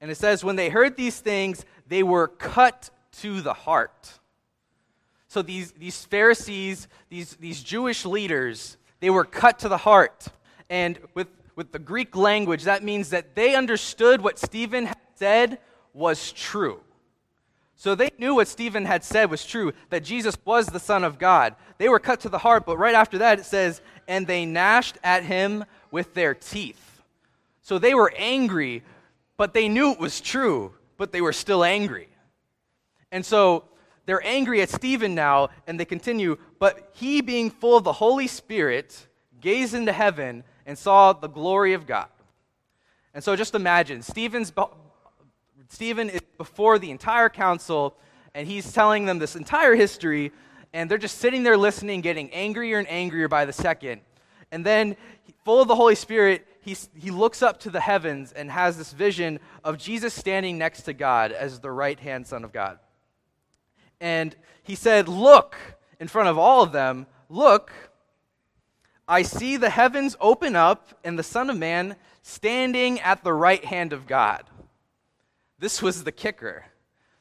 And 0.00 0.10
it 0.10 0.16
says, 0.16 0.44
When 0.44 0.56
they 0.56 0.68
heard 0.68 0.96
these 0.96 1.18
things, 1.18 1.64
they 1.88 2.02
were 2.02 2.28
cut 2.28 2.90
to 3.20 3.40
the 3.40 3.54
heart 3.54 4.18
so 5.28 5.42
these, 5.42 5.72
these 5.72 6.04
Pharisees, 6.04 6.88
these, 7.08 7.34
these 7.34 7.62
Jewish 7.62 8.04
leaders, 8.04 8.76
they 9.00 9.10
were 9.10 9.24
cut 9.24 9.58
to 9.60 9.68
the 9.68 9.76
heart. 9.76 10.26
And 10.70 10.98
with, 11.14 11.28
with 11.54 11.72
the 11.72 11.78
Greek 11.78 12.16
language, 12.16 12.64
that 12.64 12.82
means 12.82 13.10
that 13.10 13.34
they 13.34 13.54
understood 13.54 14.20
what 14.20 14.38
Stephen 14.38 14.86
had 14.86 14.98
said 15.14 15.58
was 15.92 16.32
true. 16.32 16.80
So 17.74 17.94
they 17.94 18.10
knew 18.18 18.34
what 18.36 18.48
Stephen 18.48 18.86
had 18.86 19.04
said 19.04 19.30
was 19.30 19.44
true, 19.44 19.72
that 19.90 20.02
Jesus 20.02 20.36
was 20.44 20.66
the 20.66 20.80
Son 20.80 21.04
of 21.04 21.18
God. 21.18 21.54
They 21.78 21.88
were 21.88 21.98
cut 21.98 22.20
to 22.20 22.28
the 22.28 22.38
heart, 22.38 22.64
but 22.64 22.78
right 22.78 22.94
after 22.94 23.18
that 23.18 23.38
it 23.38 23.44
says, 23.44 23.82
and 24.08 24.26
they 24.26 24.46
gnashed 24.46 24.96
at 25.04 25.24
him 25.24 25.64
with 25.90 26.14
their 26.14 26.34
teeth. 26.34 27.02
So 27.60 27.78
they 27.78 27.94
were 27.94 28.12
angry, 28.16 28.82
but 29.36 29.52
they 29.52 29.68
knew 29.68 29.92
it 29.92 29.98
was 29.98 30.20
true, 30.20 30.72
but 30.96 31.12
they 31.12 31.20
were 31.20 31.32
still 31.32 31.64
angry. 31.64 32.08
And 33.12 33.26
so 33.26 33.64
they're 34.06 34.24
angry 34.24 34.62
at 34.62 34.70
Stephen 34.70 35.14
now, 35.14 35.50
and 35.66 35.78
they 35.78 35.84
continue, 35.84 36.38
but 36.58 36.90
he, 36.94 37.20
being 37.20 37.50
full 37.50 37.76
of 37.76 37.84
the 37.84 37.92
Holy 37.92 38.28
Spirit, 38.28 39.06
gazed 39.40 39.74
into 39.74 39.92
heaven 39.92 40.44
and 40.64 40.78
saw 40.78 41.12
the 41.12 41.28
glory 41.28 41.74
of 41.74 41.86
God. 41.86 42.08
And 43.12 43.22
so 43.22 43.34
just 43.34 43.54
imagine, 43.54 44.02
Stephen's, 44.02 44.52
Stephen 45.68 46.08
is 46.08 46.20
before 46.38 46.78
the 46.78 46.90
entire 46.90 47.28
council, 47.28 47.96
and 48.34 48.46
he's 48.46 48.72
telling 48.72 49.06
them 49.06 49.18
this 49.18 49.34
entire 49.34 49.74
history, 49.74 50.32
and 50.72 50.88
they're 50.90 50.98
just 50.98 51.18
sitting 51.18 51.42
there 51.42 51.56
listening, 51.56 52.00
getting 52.00 52.30
angrier 52.32 52.78
and 52.78 52.88
angrier 52.88 53.26
by 53.26 53.44
the 53.44 53.52
second. 53.52 54.02
And 54.52 54.64
then, 54.64 54.96
full 55.44 55.62
of 55.62 55.68
the 55.68 55.74
Holy 55.74 55.96
Spirit, 55.96 56.46
he, 56.60 56.76
he 56.96 57.10
looks 57.10 57.42
up 57.42 57.60
to 57.60 57.70
the 57.70 57.80
heavens 57.80 58.32
and 58.32 58.50
has 58.50 58.76
this 58.76 58.92
vision 58.92 59.40
of 59.64 59.78
Jesus 59.78 60.14
standing 60.14 60.58
next 60.58 60.82
to 60.82 60.92
God 60.92 61.32
as 61.32 61.58
the 61.58 61.70
right 61.70 61.98
hand 61.98 62.26
Son 62.26 62.44
of 62.44 62.52
God. 62.52 62.78
And 64.00 64.36
he 64.62 64.74
said, 64.74 65.08
Look, 65.08 65.56
in 66.00 66.08
front 66.08 66.28
of 66.28 66.38
all 66.38 66.62
of 66.62 66.72
them, 66.72 67.06
look, 67.28 67.72
I 69.08 69.22
see 69.22 69.56
the 69.56 69.70
heavens 69.70 70.16
open 70.20 70.56
up 70.56 70.98
and 71.04 71.18
the 71.18 71.22
Son 71.22 71.48
of 71.48 71.56
Man 71.56 71.96
standing 72.22 73.00
at 73.00 73.22
the 73.22 73.32
right 73.32 73.64
hand 73.64 73.92
of 73.92 74.06
God. 74.06 74.44
this 75.58 75.80
was 75.80 76.04
the 76.04 76.12
kicker. 76.12 76.66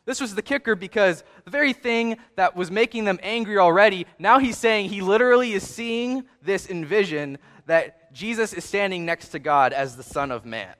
This 0.06 0.22
was 0.22 0.36
the 0.36 0.42
kicker 0.42 0.76
because 0.76 1.24
the 1.46 1.52
very 1.52 1.74
thing 1.74 2.18
that 2.36 2.56
was 2.56 2.70
making 2.70 3.06
them 3.06 3.20
angry 3.24 3.58
already, 3.58 4.06
now 4.20 4.38
he's 4.40 4.58
saying 4.58 4.90
he 4.90 5.02
literally 5.02 5.54
is 5.54 5.68
seeing 5.68 6.26
this 6.44 6.68
in 6.68 6.86
vision 6.86 7.40
that 7.66 8.14
Jesus 8.14 8.54
is 8.54 8.64
standing 8.64 9.06
next 9.06 9.30
to 9.30 9.40
God 9.40 9.74
as 9.74 9.96
the 9.96 10.04
Son 10.04 10.32
of 10.32 10.46
Man. 10.46 10.74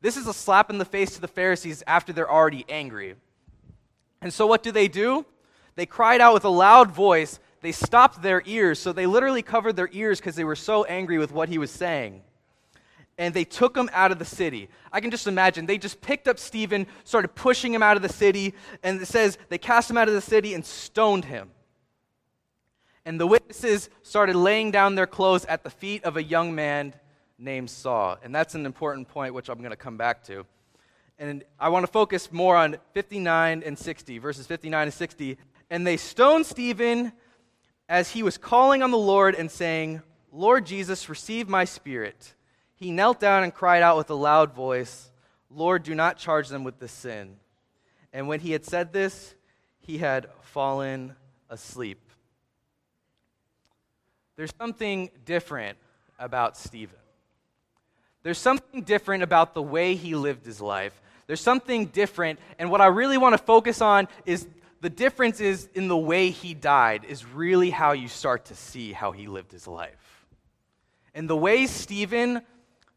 This 0.00 0.16
is 0.16 0.26
a 0.26 0.34
slap 0.34 0.70
in 0.70 0.78
the 0.78 0.84
face 0.84 1.14
to 1.14 1.20
the 1.20 1.28
Pharisees 1.28 1.82
after 1.86 2.12
they're 2.12 2.30
already 2.30 2.64
angry. 2.68 3.14
And 4.22 4.32
so, 4.32 4.46
what 4.46 4.62
do 4.62 4.72
they 4.72 4.88
do? 4.88 5.24
They 5.76 5.86
cried 5.86 6.20
out 6.20 6.34
with 6.34 6.44
a 6.44 6.50
loud 6.50 6.90
voice. 6.90 7.38
They 7.62 7.72
stopped 7.72 8.22
their 8.22 8.42
ears. 8.44 8.78
So, 8.78 8.92
they 8.92 9.06
literally 9.06 9.42
covered 9.42 9.76
their 9.76 9.88
ears 9.92 10.20
because 10.20 10.36
they 10.36 10.44
were 10.44 10.56
so 10.56 10.84
angry 10.84 11.18
with 11.18 11.32
what 11.32 11.48
he 11.48 11.58
was 11.58 11.70
saying. 11.70 12.22
And 13.16 13.34
they 13.34 13.44
took 13.44 13.76
him 13.76 13.90
out 13.92 14.12
of 14.12 14.18
the 14.18 14.24
city. 14.24 14.68
I 14.92 15.00
can 15.00 15.10
just 15.10 15.26
imagine. 15.26 15.66
They 15.66 15.78
just 15.78 16.00
picked 16.00 16.26
up 16.26 16.38
Stephen, 16.38 16.86
started 17.04 17.28
pushing 17.34 17.72
him 17.74 17.82
out 17.82 17.96
of 17.96 18.02
the 18.02 18.08
city, 18.08 18.54
and 18.82 19.00
it 19.00 19.06
says 19.06 19.38
they 19.48 19.58
cast 19.58 19.90
him 19.90 19.98
out 19.98 20.08
of 20.08 20.14
the 20.14 20.20
city 20.20 20.54
and 20.54 20.64
stoned 20.64 21.26
him. 21.26 21.50
And 23.04 23.18
the 23.18 23.26
witnesses 23.26 23.88
started 24.02 24.36
laying 24.36 24.70
down 24.70 24.94
their 24.94 25.06
clothes 25.06 25.44
at 25.46 25.64
the 25.64 25.70
feet 25.70 26.04
of 26.04 26.16
a 26.16 26.22
young 26.22 26.54
man 26.54 26.94
named 27.38 27.70
Saul. 27.70 28.18
And 28.22 28.34
that's 28.34 28.54
an 28.54 28.66
important 28.66 29.08
point, 29.08 29.34
which 29.34 29.48
I'm 29.48 29.58
going 29.58 29.70
to 29.70 29.76
come 29.76 29.96
back 29.96 30.22
to. 30.24 30.44
And 31.20 31.44
I 31.60 31.68
want 31.68 31.84
to 31.84 31.92
focus 31.92 32.32
more 32.32 32.56
on 32.56 32.78
59 32.94 33.62
and 33.64 33.78
60, 33.78 34.18
verses 34.18 34.46
59 34.46 34.84
and 34.84 34.92
60. 34.92 35.36
And 35.68 35.86
they 35.86 35.98
stoned 35.98 36.46
Stephen 36.46 37.12
as 37.90 38.10
he 38.10 38.22
was 38.22 38.38
calling 38.38 38.82
on 38.82 38.90
the 38.90 38.98
Lord 38.98 39.34
and 39.34 39.50
saying, 39.50 40.00
Lord 40.32 40.64
Jesus, 40.64 41.10
receive 41.10 41.46
my 41.46 41.66
spirit. 41.66 42.34
He 42.74 42.90
knelt 42.90 43.20
down 43.20 43.42
and 43.44 43.54
cried 43.54 43.82
out 43.82 43.98
with 43.98 44.08
a 44.08 44.14
loud 44.14 44.54
voice, 44.54 45.10
Lord, 45.50 45.82
do 45.82 45.94
not 45.94 46.16
charge 46.16 46.48
them 46.48 46.64
with 46.64 46.78
this 46.78 46.92
sin. 46.92 47.36
And 48.14 48.26
when 48.26 48.40
he 48.40 48.52
had 48.52 48.64
said 48.64 48.92
this, 48.92 49.34
he 49.80 49.98
had 49.98 50.26
fallen 50.40 51.16
asleep. 51.50 52.00
There's 54.36 54.54
something 54.58 55.10
different 55.26 55.76
about 56.18 56.56
Stephen. 56.56 56.96
There's 58.22 58.38
something 58.38 58.82
different 58.82 59.22
about 59.22 59.52
the 59.52 59.62
way 59.62 59.96
he 59.96 60.14
lived 60.14 60.46
his 60.46 60.62
life. 60.62 60.98
There's 61.30 61.40
something 61.40 61.86
different. 61.86 62.40
And 62.58 62.72
what 62.72 62.80
I 62.80 62.86
really 62.86 63.16
want 63.16 63.34
to 63.34 63.38
focus 63.38 63.80
on 63.80 64.08
is 64.26 64.48
the 64.80 64.90
difference 64.90 65.38
is 65.38 65.68
in 65.74 65.86
the 65.86 65.96
way 65.96 66.30
he 66.30 66.54
died, 66.54 67.04
is 67.04 67.24
really 67.24 67.70
how 67.70 67.92
you 67.92 68.08
start 68.08 68.46
to 68.46 68.56
see 68.56 68.92
how 68.92 69.12
he 69.12 69.28
lived 69.28 69.52
his 69.52 69.68
life. 69.68 70.26
And 71.14 71.30
the 71.30 71.36
way 71.36 71.66
Stephen 71.66 72.42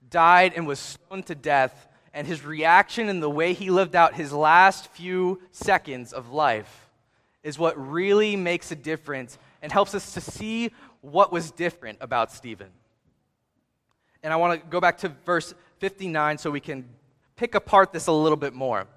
died 0.10 0.54
and 0.56 0.66
was 0.66 0.80
stoned 0.80 1.28
to 1.28 1.36
death, 1.36 1.88
and 2.12 2.26
his 2.26 2.44
reaction 2.44 3.08
and 3.08 3.22
the 3.22 3.30
way 3.30 3.54
he 3.54 3.70
lived 3.70 3.96
out 3.96 4.16
his 4.16 4.34
last 4.34 4.88
few 4.88 5.40
seconds 5.52 6.12
of 6.12 6.32
life 6.32 6.90
is 7.44 7.60
what 7.60 7.76
really 7.78 8.36
makes 8.36 8.72
a 8.72 8.76
difference 8.76 9.38
and 9.62 9.72
helps 9.72 9.94
us 9.94 10.16
to 10.16 10.22
see 10.22 10.72
what 11.02 11.32
was 11.32 11.52
different 11.52 12.00
about 12.02 12.32
Stephen. 12.32 12.72
And 14.24 14.34
I 14.34 14.38
want 14.38 14.60
to 14.60 14.68
go 14.68 14.82
back 14.82 14.98
to 15.00 15.10
verse 15.24 15.54
59 15.78 16.40
so 16.40 16.50
we 16.50 16.60
can 16.60 16.90
pick 17.44 17.56
apart 17.56 17.92
this 17.92 18.08
a 18.08 18.12
little 18.14 18.38
bit 18.38 18.54
more. 18.54 18.88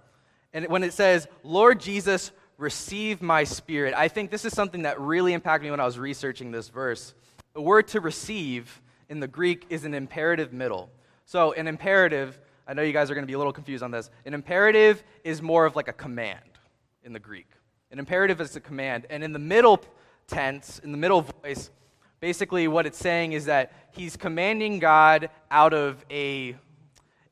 And 0.52 0.68
when 0.68 0.84
it 0.84 0.92
says, 0.92 1.26
Lord 1.42 1.80
Jesus, 1.80 2.30
receive 2.58 3.20
my 3.20 3.42
spirit, 3.42 3.92
I 3.92 4.06
think 4.06 4.30
this 4.30 4.44
is 4.44 4.52
something 4.52 4.82
that 4.82 5.00
really 5.00 5.32
impacted 5.32 5.64
me 5.64 5.72
when 5.72 5.80
I 5.80 5.84
was 5.84 5.98
researching 5.98 6.52
this 6.52 6.68
verse. 6.68 7.12
The 7.54 7.60
word 7.60 7.88
to 7.88 8.00
receive 8.00 8.80
in 9.08 9.18
the 9.18 9.26
Greek 9.26 9.66
is 9.68 9.84
an 9.84 9.94
imperative 9.94 10.52
middle. 10.52 10.90
So, 11.24 11.54
an 11.54 11.66
imperative, 11.66 12.38
I 12.68 12.74
know 12.74 12.82
you 12.82 12.92
guys 12.92 13.10
are 13.10 13.14
going 13.14 13.24
to 13.24 13.26
be 13.26 13.32
a 13.32 13.38
little 13.38 13.52
confused 13.52 13.82
on 13.82 13.90
this. 13.90 14.10
An 14.24 14.32
imperative 14.32 15.02
is 15.24 15.42
more 15.42 15.66
of 15.66 15.74
like 15.74 15.88
a 15.88 15.92
command 15.92 16.60
in 17.02 17.12
the 17.12 17.18
Greek. 17.18 17.48
An 17.90 17.98
imperative 17.98 18.40
is 18.40 18.54
a 18.54 18.60
command. 18.60 19.06
And 19.10 19.24
in 19.24 19.32
the 19.32 19.40
middle 19.40 19.82
tense, 20.28 20.78
in 20.84 20.92
the 20.92 20.98
middle 20.98 21.22
voice, 21.42 21.72
Basically, 22.20 22.66
what 22.66 22.86
it's 22.86 22.98
saying 22.98 23.32
is 23.32 23.44
that 23.44 23.72
he's 23.92 24.16
commanding 24.16 24.78
God 24.78 25.28
out 25.50 25.74
of 25.74 26.02
a, 26.10 26.56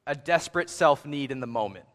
a 0.07 0.15
desperate 0.15 0.71
self 0.71 1.07
need 1.07 1.31
in 1.31 1.41
the 1.41 1.47
moment. 1.47 1.87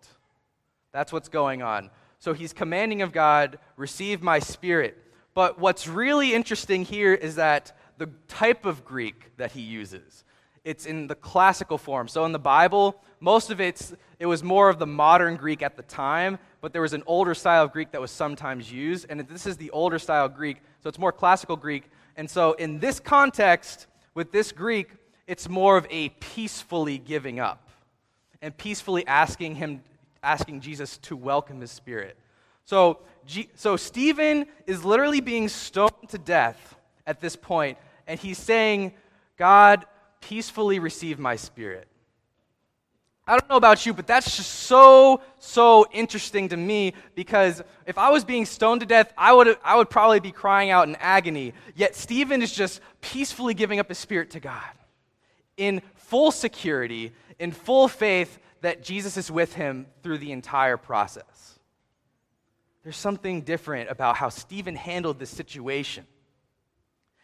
That's 0.91 1.13
what's 1.13 1.29
going 1.29 1.61
on. 1.61 1.91
So 2.19 2.33
he's 2.33 2.53
commanding 2.53 3.01
of 3.01 3.11
God, 3.11 3.59
receive 3.77 4.21
my 4.21 4.39
spirit. 4.39 4.97
But 5.33 5.59
what's 5.59 5.87
really 5.87 6.33
interesting 6.33 6.83
here 6.83 7.13
is 7.13 7.35
that 7.35 7.77
the 7.97 8.09
type 8.27 8.65
of 8.65 8.83
Greek 8.83 9.31
that 9.37 9.51
he 9.51 9.61
uses. 9.61 10.23
It's 10.65 10.85
in 10.85 11.07
the 11.07 11.15
classical 11.15 11.77
form. 11.77 12.07
So 12.07 12.25
in 12.25 12.31
the 12.31 12.39
Bible, 12.39 13.01
most 13.19 13.51
of 13.51 13.61
it's 13.61 13.93
it 14.19 14.25
was 14.25 14.43
more 14.43 14.67
of 14.69 14.79
the 14.79 14.87
modern 14.87 15.37
Greek 15.37 15.61
at 15.61 15.77
the 15.77 15.83
time, 15.83 16.39
but 16.59 16.73
there 16.73 16.81
was 16.81 16.93
an 16.93 17.03
older 17.05 17.33
style 17.33 17.63
of 17.63 17.71
Greek 17.71 17.91
that 17.91 18.01
was 18.01 18.11
sometimes 18.11 18.69
used, 18.69 19.05
and 19.09 19.21
this 19.21 19.45
is 19.45 19.55
the 19.55 19.71
older 19.71 19.97
style 19.97 20.27
Greek, 20.27 20.57
so 20.83 20.89
it's 20.89 20.99
more 20.99 21.13
classical 21.13 21.55
Greek. 21.55 21.85
And 22.17 22.29
so, 22.29 22.51
in 22.53 22.79
this 22.79 22.99
context, 22.99 23.87
with 24.13 24.33
this 24.33 24.51
Greek, 24.51 24.91
it's 25.25 25.47
more 25.47 25.77
of 25.77 25.87
a 25.89 26.09
peacefully 26.09 26.97
giving 26.97 27.39
up 27.39 27.68
and 28.41 28.55
peacefully 28.55 29.05
asking 29.07 29.55
him, 29.55 29.81
asking 30.23 30.61
Jesus 30.61 30.97
to 30.99 31.15
welcome 31.15 31.61
his 31.61 31.71
spirit. 31.71 32.17
So, 32.65 32.99
G- 33.25 33.49
so 33.55 33.77
Stephen 33.77 34.45
is 34.65 34.83
literally 34.83 35.21
being 35.21 35.49
stoned 35.49 36.09
to 36.09 36.17
death 36.17 36.75
at 37.05 37.19
this 37.19 37.35
point, 37.35 37.77
and 38.07 38.19
he's 38.19 38.37
saying, 38.37 38.93
God, 39.37 39.85
peacefully 40.21 40.79
receive 40.79 41.19
my 41.19 41.35
spirit. 41.35 41.87
I 43.29 43.33
don't 43.33 43.47
know 43.47 43.57
about 43.57 43.85
you, 43.85 43.93
but 43.93 44.07
that's 44.07 44.37
just 44.37 44.49
so, 44.51 45.21
so 45.37 45.85
interesting 45.91 46.49
to 46.49 46.57
me 46.57 46.93
because 47.13 47.61
if 47.85 47.95
I 47.99 48.09
was 48.09 48.23
being 48.23 48.43
stoned 48.43 48.81
to 48.81 48.87
death, 48.87 49.13
I 49.15 49.33
would, 49.33 49.55
I 49.63 49.75
would 49.75 49.87
probably 49.87 50.19
be 50.19 50.31
crying 50.31 50.71
out 50.71 50.87
in 50.87 50.95
agony. 50.95 51.53
Yet 51.75 51.95
Stephen 51.95 52.41
is 52.41 52.51
just 52.51 52.81
peacefully 53.01 53.53
giving 53.53 53.79
up 53.79 53.87
his 53.87 53.99
spirit 53.99 54.31
to 54.31 54.39
God 54.39 54.63
in 55.57 55.83
full 55.93 56.31
security, 56.31 57.11
in 57.39 57.51
full 57.51 57.87
faith 57.87 58.39
that 58.61 58.83
Jesus 58.83 59.17
is 59.17 59.31
with 59.31 59.53
him 59.53 59.87
through 60.03 60.17
the 60.19 60.31
entire 60.31 60.77
process. 60.77 61.59
There's 62.83 62.97
something 62.97 63.41
different 63.41 63.89
about 63.89 64.17
how 64.17 64.29
Stephen 64.29 64.75
handled 64.75 65.19
this 65.19 65.29
situation. 65.29 66.05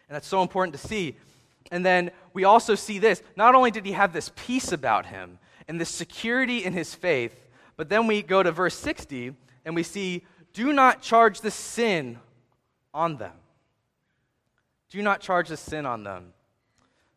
And 0.07 0.15
that's 0.15 0.27
so 0.27 0.41
important 0.41 0.79
to 0.79 0.87
see. 0.87 1.15
And 1.71 1.85
then 1.85 2.11
we 2.33 2.43
also 2.43 2.75
see 2.75 2.99
this. 2.99 3.21
Not 3.35 3.55
only 3.55 3.71
did 3.71 3.85
he 3.85 3.93
have 3.93 4.13
this 4.13 4.31
peace 4.35 4.71
about 4.71 5.05
him, 5.07 5.39
and 5.67 5.79
this 5.79 5.89
security 5.89 6.63
in 6.63 6.73
his 6.73 6.93
faith. 6.93 7.35
But 7.77 7.89
then 7.89 8.07
we 8.07 8.21
go 8.21 8.43
to 8.43 8.51
verse 8.51 8.75
60 8.75 9.33
and 9.65 9.75
we 9.75 9.83
see, 9.83 10.23
do 10.53 10.71
not 10.71 11.01
charge 11.01 11.41
the 11.41 11.51
sin 11.51 12.19
on 12.93 13.17
them. 13.17 13.33
Do 14.89 15.01
not 15.01 15.19
charge 15.19 15.49
the 15.49 15.57
sin 15.57 15.85
on 15.85 16.03
them. 16.03 16.33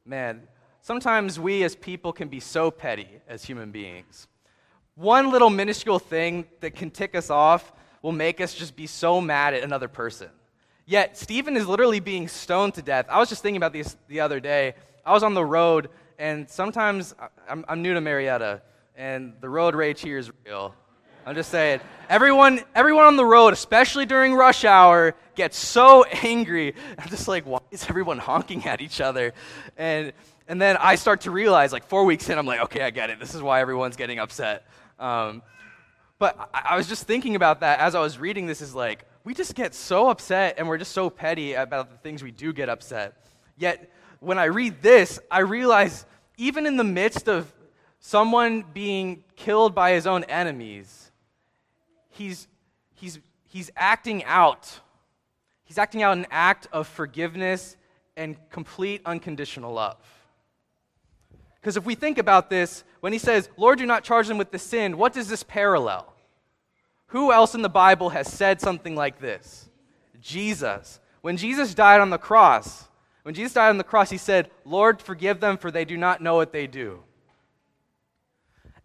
Man, 0.05 0.43
sometimes 0.81 1.39
we 1.39 1.63
as 1.63 1.75
people 1.75 2.13
can 2.13 2.29
be 2.29 2.41
so 2.41 2.71
petty 2.71 3.09
as 3.29 3.45
human 3.45 3.71
beings. 3.71 4.29
One 4.95 5.31
little 5.31 5.51
minuscule 5.51 5.99
thing 5.99 6.47
that 6.61 6.75
can 6.75 6.91
tick 6.91 7.15
us 7.15 7.31
off 7.31 7.73
will 8.03 8.13
make 8.13 8.41
us 8.41 8.55
just 8.55 8.77
be 8.77 8.87
so 8.87 9.21
mad 9.21 9.55
at 9.55 9.63
another 9.63 9.89
person. 9.89 10.29
Yet, 10.87 11.19
Stephen 11.19 11.57
is 11.57 11.67
literally 11.67 12.01
being 12.01 12.29
stoned 12.29 12.75
to 12.75 12.83
death. 12.83 13.07
I 13.11 13.19
was 13.19 13.29
just 13.29 13.43
thinking 13.43 13.59
about 13.59 13.73
this 13.73 13.97
the 14.09 14.21
other 14.21 14.41
day. 14.41 14.75
I 15.05 15.13
was 15.13 15.23
on 15.23 15.35
the 15.35 15.45
road 15.45 15.91
and 16.19 16.51
sometimes 16.51 17.15
I'm, 17.49 17.65
I'm 17.69 17.81
new 17.81 17.95
to 17.95 18.01
Marietta, 18.01 18.61
and 18.97 19.35
the 19.41 19.49
road 19.49 19.75
rage 19.75 20.01
here 20.01 20.19
is 20.19 20.31
real. 20.45 20.75
I'm 21.25 21.35
just 21.35 21.51
saying, 21.51 21.81
everyone, 22.09 22.61
everyone 22.75 23.05
on 23.05 23.17
the 23.17 23.25
road, 23.25 23.53
especially 23.53 24.07
during 24.07 24.35
rush 24.35 24.65
hour, 24.65 25.15
gets 25.37 25.57
so 25.57 26.03
angry. 26.23 26.75
I'm 26.99 27.09
just 27.09 27.29
like, 27.29 27.47
why 27.47 27.61
is 27.71 27.89
everyone 27.89 28.19
honking 28.19 28.67
at 28.67 28.81
each 28.81 29.01
other? 29.01 29.33
And 29.77 30.13
and 30.49 30.61
then 30.61 30.77
I 30.79 30.97
start 30.97 31.21
to 31.23 31.31
realize, 31.31 31.73
like 31.73 31.85
four 31.85 32.05
weeks 32.05 32.29
in, 32.29 32.39
I'm 32.39 32.47
like, 32.47 32.61
okay, 32.63 32.83
I 32.83 32.91
get 32.91 33.11
it. 33.11 33.21
This 33.21 33.35
is 33.35 33.43
why 33.43 33.61
everyone's 33.61 33.97
getting 33.97 34.19
upset. 34.19 34.67
Um, 34.99 35.43
but 36.19 36.51
I, 36.53 36.71
I 36.71 36.77
was 36.77 36.89
just 36.89 37.07
thinking 37.07 37.37
about 37.37 37.61
that 37.61 37.79
as 37.79 37.95
I 37.95 38.01
was 38.01 38.19
reading 38.19 38.47
this. 38.47 38.61
Is 38.61 38.75
like 38.75 39.05
we 39.25 39.35
just 39.35 39.55
get 39.55 39.75
so 39.75 40.09
upset, 40.09 40.57
and 40.59 40.67
we're 40.67 40.79
just 40.79 40.93
so 40.93 41.11
petty 41.11 41.53
about 41.53 41.91
the 41.91 41.97
things 41.99 42.23
we 42.23 42.33
do 42.33 42.53
get 42.53 42.69
upset. 42.69 43.25
Yet 43.57 43.91
when 44.21 44.39
I 44.39 44.45
read 44.45 44.83
this, 44.83 45.21
I 45.31 45.41
realize 45.41 46.07
even 46.37 46.67
in 46.67 46.77
the 46.77 46.85
midst 46.85 47.29
of 47.29 47.53
someone 48.01 48.65
being 48.73 49.25
killed 49.37 49.75
by 49.75 49.93
his 49.93 50.07
own 50.07 50.25
enemies, 50.25 51.11
he's, 52.11 52.49
he's, 52.95 53.19
he's 53.47 53.71
acting 53.77 54.25
out. 54.25 54.81
He's 55.65 55.79
acting 55.79 56.03
out 56.03 56.17
an 56.17 56.27
act 56.31 56.69
of 56.73 56.87
forgiveness 56.87 57.77
and 58.17 58.37
complete 58.51 59.03
unconditional 59.05 59.73
love. 59.73 59.97
Because 61.61 61.77
if 61.77 61.85
we 61.85 61.95
think 61.95 62.19
about 62.19 62.51
this, 62.51 62.85
when 63.01 63.13
he 63.13 63.19
says, 63.19 63.49
Lord, 63.57 63.79
do 63.79 63.87
not 63.87 64.05
charge 64.05 64.29
them 64.29 64.39
with 64.39 64.51
the 64.51 64.59
sin, 64.59 64.97
what 64.97 65.13
does 65.13 65.29
this 65.29 65.43
parallel? 65.43 66.13
Who 67.09 67.33
else 67.33 67.55
in 67.55 67.63
the 67.63 67.69
Bible 67.69 68.11
has 68.11 68.31
said 68.31 68.61
something 68.61 68.95
like 68.95 69.21
this? 69.21 69.69
Jesus. 70.21 71.01
When 71.21 71.37
Jesus 71.37 71.75
died 71.75 72.01
on 72.01 72.11
the 72.11 72.19
cross, 72.19 72.89
when 73.23 73.35
Jesus 73.35 73.55
died 73.55 73.71
on 73.71 73.79
the 73.79 73.85
cross, 73.85 74.11
he 74.11 74.19
said, 74.19 74.51
Lord, 74.65 75.03
forgive 75.03 75.41
them, 75.41 75.59
for 75.59 75.71
they 75.71 75.85
do 75.85 75.97
not 75.97 76.21
know 76.21 76.37
what 76.37 76.53
they 76.53 76.67
do. 76.67 77.03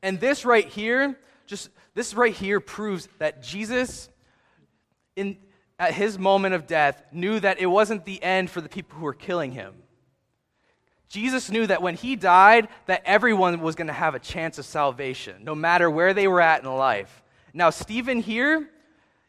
And 0.01 0.20
this 0.20 0.46
right 0.46 0.68
here 0.68 1.18
just 1.46 1.70
this 1.94 2.13
right 2.13 2.34
here 2.34 2.60
proves 2.60 3.08
that 3.20 3.44
Jesus 3.44 4.10
in 5.15 5.38
at 5.77 5.94
his 5.94 6.18
moment 6.18 6.56
of 6.56 6.68
death 6.68 7.03
knew 7.12 7.39
that 7.39 7.60
it 7.60 7.65
wasn't 7.65 8.06
the 8.06 8.22
end 8.24 8.50
for 8.50 8.62
the 8.62 8.70
people 8.70 8.98
who 8.98 9.06
were 9.06 9.13
killing 9.13 9.51
him. 9.51 9.74
Jesus 11.13 11.51
knew 11.51 11.67
that 11.67 11.84
when 11.84 11.93
he 11.93 12.15
died 12.15 12.70
that 12.88 13.03
everyone 13.05 13.62
was 13.62 13.75
going 13.75 13.86
to 13.86 13.93
have 13.93 14.15
a 14.15 14.20
chance 14.20 14.58
of 14.58 14.65
salvation 14.65 15.43
no 15.43 15.53
matter 15.53 15.88
where 15.88 16.12
they 16.12 16.27
were 16.27 16.41
at 16.41 16.63
in 16.63 16.75
life. 16.75 17.22
Now 17.53 17.70
Stephen 17.70 18.20
here, 18.20 18.67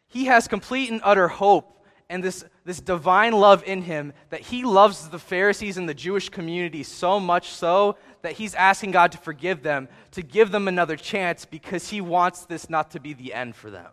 he 0.07 0.25
has 0.25 0.47
complete 0.47 0.89
and 0.89 0.99
utter 1.03 1.27
hope 1.27 1.85
and 2.09 2.23
this, 2.23 2.43
this 2.63 2.81
divine 2.81 3.33
love 3.33 3.63
in 3.67 3.83
him 3.83 4.13
that 4.31 4.41
he 4.41 4.63
loves 4.63 5.09
the 5.09 5.19
Pharisees 5.19 5.77
and 5.77 5.87
the 5.87 5.93
Jewish 5.93 6.29
community 6.29 6.81
so 6.81 7.19
much 7.19 7.49
so 7.49 7.97
that 8.23 8.31
he's 8.31 8.55
asking 8.55 8.89
God 8.89 9.11
to 9.11 9.19
forgive 9.19 9.61
them, 9.61 9.87
to 10.13 10.23
give 10.23 10.49
them 10.49 10.67
another 10.67 10.95
chance 10.95 11.45
because 11.45 11.89
he 11.89 12.01
wants 12.01 12.47
this 12.47 12.67
not 12.67 12.89
to 12.91 12.99
be 12.99 13.13
the 13.13 13.31
end 13.31 13.55
for 13.55 13.69
them. 13.69 13.91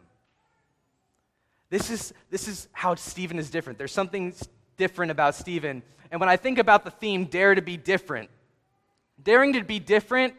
This 1.69 1.91
is, 1.91 2.15
this 2.31 2.49
is 2.49 2.69
how 2.73 2.95
Stephen 2.95 3.39
is 3.39 3.51
different. 3.51 3.79
There's 3.79 3.93
something 3.93 4.33
different 4.77 5.11
about 5.11 5.35
Stephen. 5.35 5.83
And 6.11 6.21
when 6.21 6.29
I 6.29 6.37
think 6.37 6.59
about 6.59 6.85
the 6.85 6.91
theme, 6.91 7.25
dare 7.25 7.55
to 7.55 7.63
be 7.63 7.77
different, 7.77 8.31
daring 9.23 9.53
to 9.55 9.63
be 9.63 9.79
different, 9.79 10.35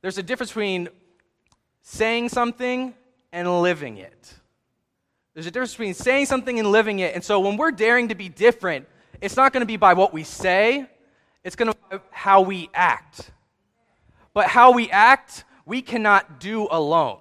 there's 0.00 0.18
a 0.18 0.22
difference 0.22 0.50
between 0.50 0.88
saying 1.82 2.28
something 2.28 2.94
and 3.32 3.62
living 3.62 3.98
it. 3.98 4.34
There's 5.34 5.46
a 5.46 5.50
difference 5.50 5.72
between 5.72 5.94
saying 5.94 6.26
something 6.26 6.58
and 6.58 6.72
living 6.72 6.98
it. 6.98 7.14
And 7.14 7.22
so 7.22 7.40
when 7.40 7.56
we're 7.56 7.70
daring 7.70 8.08
to 8.08 8.14
be 8.14 8.28
different, 8.28 8.86
it's 9.20 9.36
not 9.36 9.52
going 9.52 9.60
to 9.60 9.66
be 9.66 9.76
by 9.76 9.94
what 9.94 10.12
we 10.12 10.24
say, 10.24 10.86
it's 11.44 11.56
going 11.56 11.72
to 11.72 11.78
be 11.90 11.98
how 12.10 12.40
we 12.40 12.68
act. 12.74 13.30
But 14.34 14.46
how 14.46 14.72
we 14.72 14.90
act, 14.90 15.44
we 15.64 15.82
cannot 15.82 16.40
do 16.40 16.68
alone. 16.70 17.18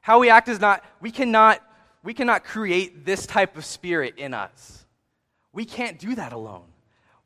How 0.00 0.18
we 0.18 0.30
act 0.30 0.48
is 0.48 0.60
not, 0.60 0.84
we 1.00 1.10
cannot, 1.10 1.62
we 2.02 2.14
cannot 2.14 2.44
create 2.44 3.04
this 3.04 3.26
type 3.26 3.56
of 3.56 3.64
spirit 3.64 4.14
in 4.16 4.32
us. 4.32 4.86
We 5.52 5.64
can't 5.64 5.98
do 5.98 6.14
that 6.14 6.32
alone. 6.32 6.64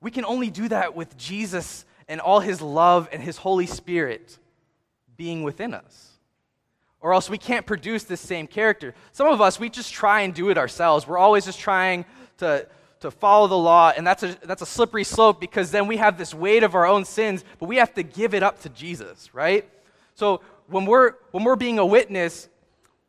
We 0.00 0.11
can 0.11 0.25
only 0.25 0.50
do 0.50 0.69
that 0.69 0.95
with 0.95 1.17
Jesus 1.17 1.85
and 2.09 2.21
all 2.21 2.41
his 2.41 2.61
love 2.61 3.09
and 3.12 3.23
his 3.23 3.37
Holy 3.37 3.67
Spirit 3.67 4.38
being 5.17 5.43
within 5.43 5.75
us 5.75 6.12
or 7.02 7.12
else 7.12 7.29
we 7.29 7.37
can't 7.37 7.67
produce 7.67 8.05
this 8.05 8.21
same 8.21 8.47
character. 8.47 8.95
Some 9.11 9.26
of 9.26 9.41
us, 9.41 9.59
we 9.61 9.69
just 9.69 9.93
try 9.93 10.23
and 10.23 10.33
do 10.33 10.49
it 10.50 10.57
ourselves. 10.57 11.07
We're 11.07 11.19
always 11.19 11.45
just 11.45 11.59
trying 11.59 12.05
to, 12.38 12.67
to 13.00 13.11
follow 13.11 13.49
the 13.49 13.59
law, 13.59 13.93
and 13.95 14.07
that's 14.07 14.23
a, 14.23 14.37
that's 14.45 14.62
a 14.62 14.67
slippery 14.67 15.05
slope 15.05 15.41
because 15.41 15.73
then 15.73 15.88
we 15.88 15.97
have 15.97 16.17
this 16.17 16.33
weight 16.33 16.62
of 16.62 16.76
our 16.76 16.87
own 16.87 17.05
sins, 17.05 17.45
but 17.59 17.69
we 17.69 17.76
have 17.76 17.93
to 17.95 18.05
give 18.05 18.35
it 18.35 18.45
up 18.45 18.62
to 18.62 18.69
Jesus, 18.69 19.35
right? 19.35 19.69
So 20.14 20.43
when 20.69 20.87
we're, 20.87 21.14
when 21.33 21.43
we're 21.43 21.57
being 21.57 21.81
a 21.81 21.87
witness, 21.87 22.49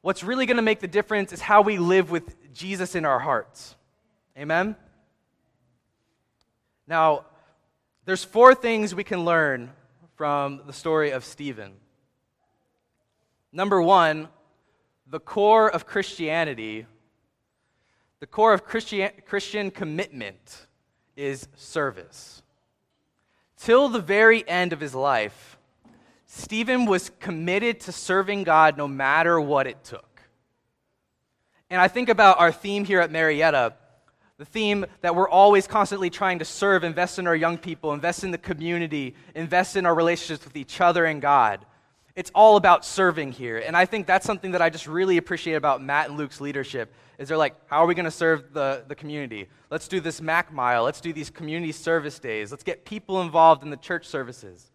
what's 0.01 0.23
really 0.23 0.47
going 0.47 0.57
to 0.57 0.63
make 0.63 0.79
the 0.79 0.87
difference 0.87 1.31
is 1.31 1.39
how 1.39 1.61
we 1.61 1.77
live 1.77 2.09
with 2.09 2.51
Jesus 2.51 2.95
in 2.95 3.05
our 3.05 3.19
hearts. 3.19 3.75
Amen? 4.35 4.75
Now, 6.87 7.25
there's 8.05 8.23
four 8.23 8.53
things 8.53 8.93
we 8.93 9.03
can 9.03 9.23
learn 9.23 9.71
from 10.15 10.61
the 10.65 10.73
story 10.73 11.11
of 11.11 11.23
Stephen. 11.23 11.73
Number 13.51 13.81
one, 13.81 14.27
the 15.07 15.19
core 15.19 15.69
of 15.69 15.85
Christianity, 15.85 16.85
the 18.19 18.27
core 18.27 18.53
of 18.53 18.65
Christian, 18.65 19.11
Christian 19.25 19.71
commitment 19.71 20.67
is 21.15 21.47
service. 21.55 22.41
Till 23.57 23.87
the 23.87 24.01
very 24.01 24.47
end 24.47 24.73
of 24.73 24.79
his 24.79 24.93
life, 24.93 25.57
Stephen 26.25 26.85
was 26.85 27.11
committed 27.19 27.79
to 27.81 27.91
serving 27.91 28.43
God 28.43 28.77
no 28.77 28.87
matter 28.87 29.39
what 29.39 29.67
it 29.67 29.83
took. 29.83 30.21
And 31.69 31.79
I 31.79 31.87
think 31.87 32.09
about 32.09 32.39
our 32.39 32.51
theme 32.51 32.85
here 32.85 32.99
at 32.99 33.11
Marietta, 33.11 33.75
the 34.37 34.45
theme 34.45 34.85
that 35.01 35.15
we're 35.15 35.29
always 35.29 35.67
constantly 35.67 36.09
trying 36.09 36.39
to 36.39 36.45
serve, 36.45 36.83
invest 36.83 37.19
in 37.19 37.27
our 37.27 37.35
young 37.35 37.57
people, 37.57 37.93
invest 37.93 38.23
in 38.23 38.31
the 38.31 38.37
community, 38.37 39.15
invest 39.35 39.75
in 39.75 39.85
our 39.85 39.93
relationships 39.93 40.43
with 40.43 40.55
each 40.57 40.81
other 40.81 41.05
and 41.05 41.21
God. 41.21 41.65
It's 42.15 42.31
all 42.33 42.57
about 42.57 42.85
serving 42.85 43.31
here. 43.31 43.57
And 43.57 43.77
I 43.77 43.85
think 43.85 44.07
that's 44.07 44.25
something 44.25 44.51
that 44.51 44.61
I 44.61 44.69
just 44.69 44.87
really 44.87 45.17
appreciate 45.17 45.55
about 45.55 45.83
Matt 45.83 46.09
and 46.09 46.17
Luke's 46.17 46.41
leadership 46.41 46.93
is 47.17 47.27
they're 47.27 47.37
like, 47.37 47.55
how 47.67 47.83
are 47.83 47.87
we 47.87 47.95
going 47.95 48.05
to 48.05 48.11
serve 48.11 48.53
the, 48.53 48.83
the 48.87 48.95
community? 48.95 49.47
Let's 49.69 49.87
do 49.87 49.99
this 49.99 50.19
Mac 50.19 50.51
Mile. 50.51 50.83
Let's 50.83 51.01
do 51.01 51.13
these 51.13 51.29
community 51.29 51.71
service 51.71 52.19
days. 52.19 52.51
Let's 52.51 52.63
get 52.63 52.85
people 52.85 53.21
involved 53.21 53.63
in 53.63 53.69
the 53.69 53.77
church 53.77 54.07
services. 54.07 54.71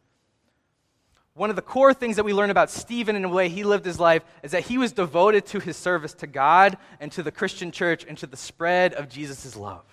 One 1.39 1.51
of 1.51 1.57
the 1.57 1.63
core 1.63 1.95
things 1.95 2.17
that 2.17 2.25
we 2.25 2.33
learn 2.33 2.51
about 2.51 2.69
Stephen 2.69 3.15
and 3.15 3.25
the 3.25 3.29
way 3.29 3.49
he 3.49 3.63
lived 3.63 3.85
his 3.85 4.01
life 4.01 4.25
is 4.43 4.51
that 4.51 4.65
he 4.65 4.77
was 4.77 4.91
devoted 4.91 5.47
to 5.47 5.61
his 5.61 5.77
service 5.77 6.13
to 6.15 6.27
God 6.27 6.77
and 6.99 7.13
to 7.13 7.23
the 7.23 7.31
Christian 7.31 7.71
church 7.71 8.05
and 8.09 8.19
to 8.19 8.27
the 8.27 8.37
spread 8.37 8.93
of 8.95 9.09
Jesus' 9.09 9.55
love. 9.55 9.85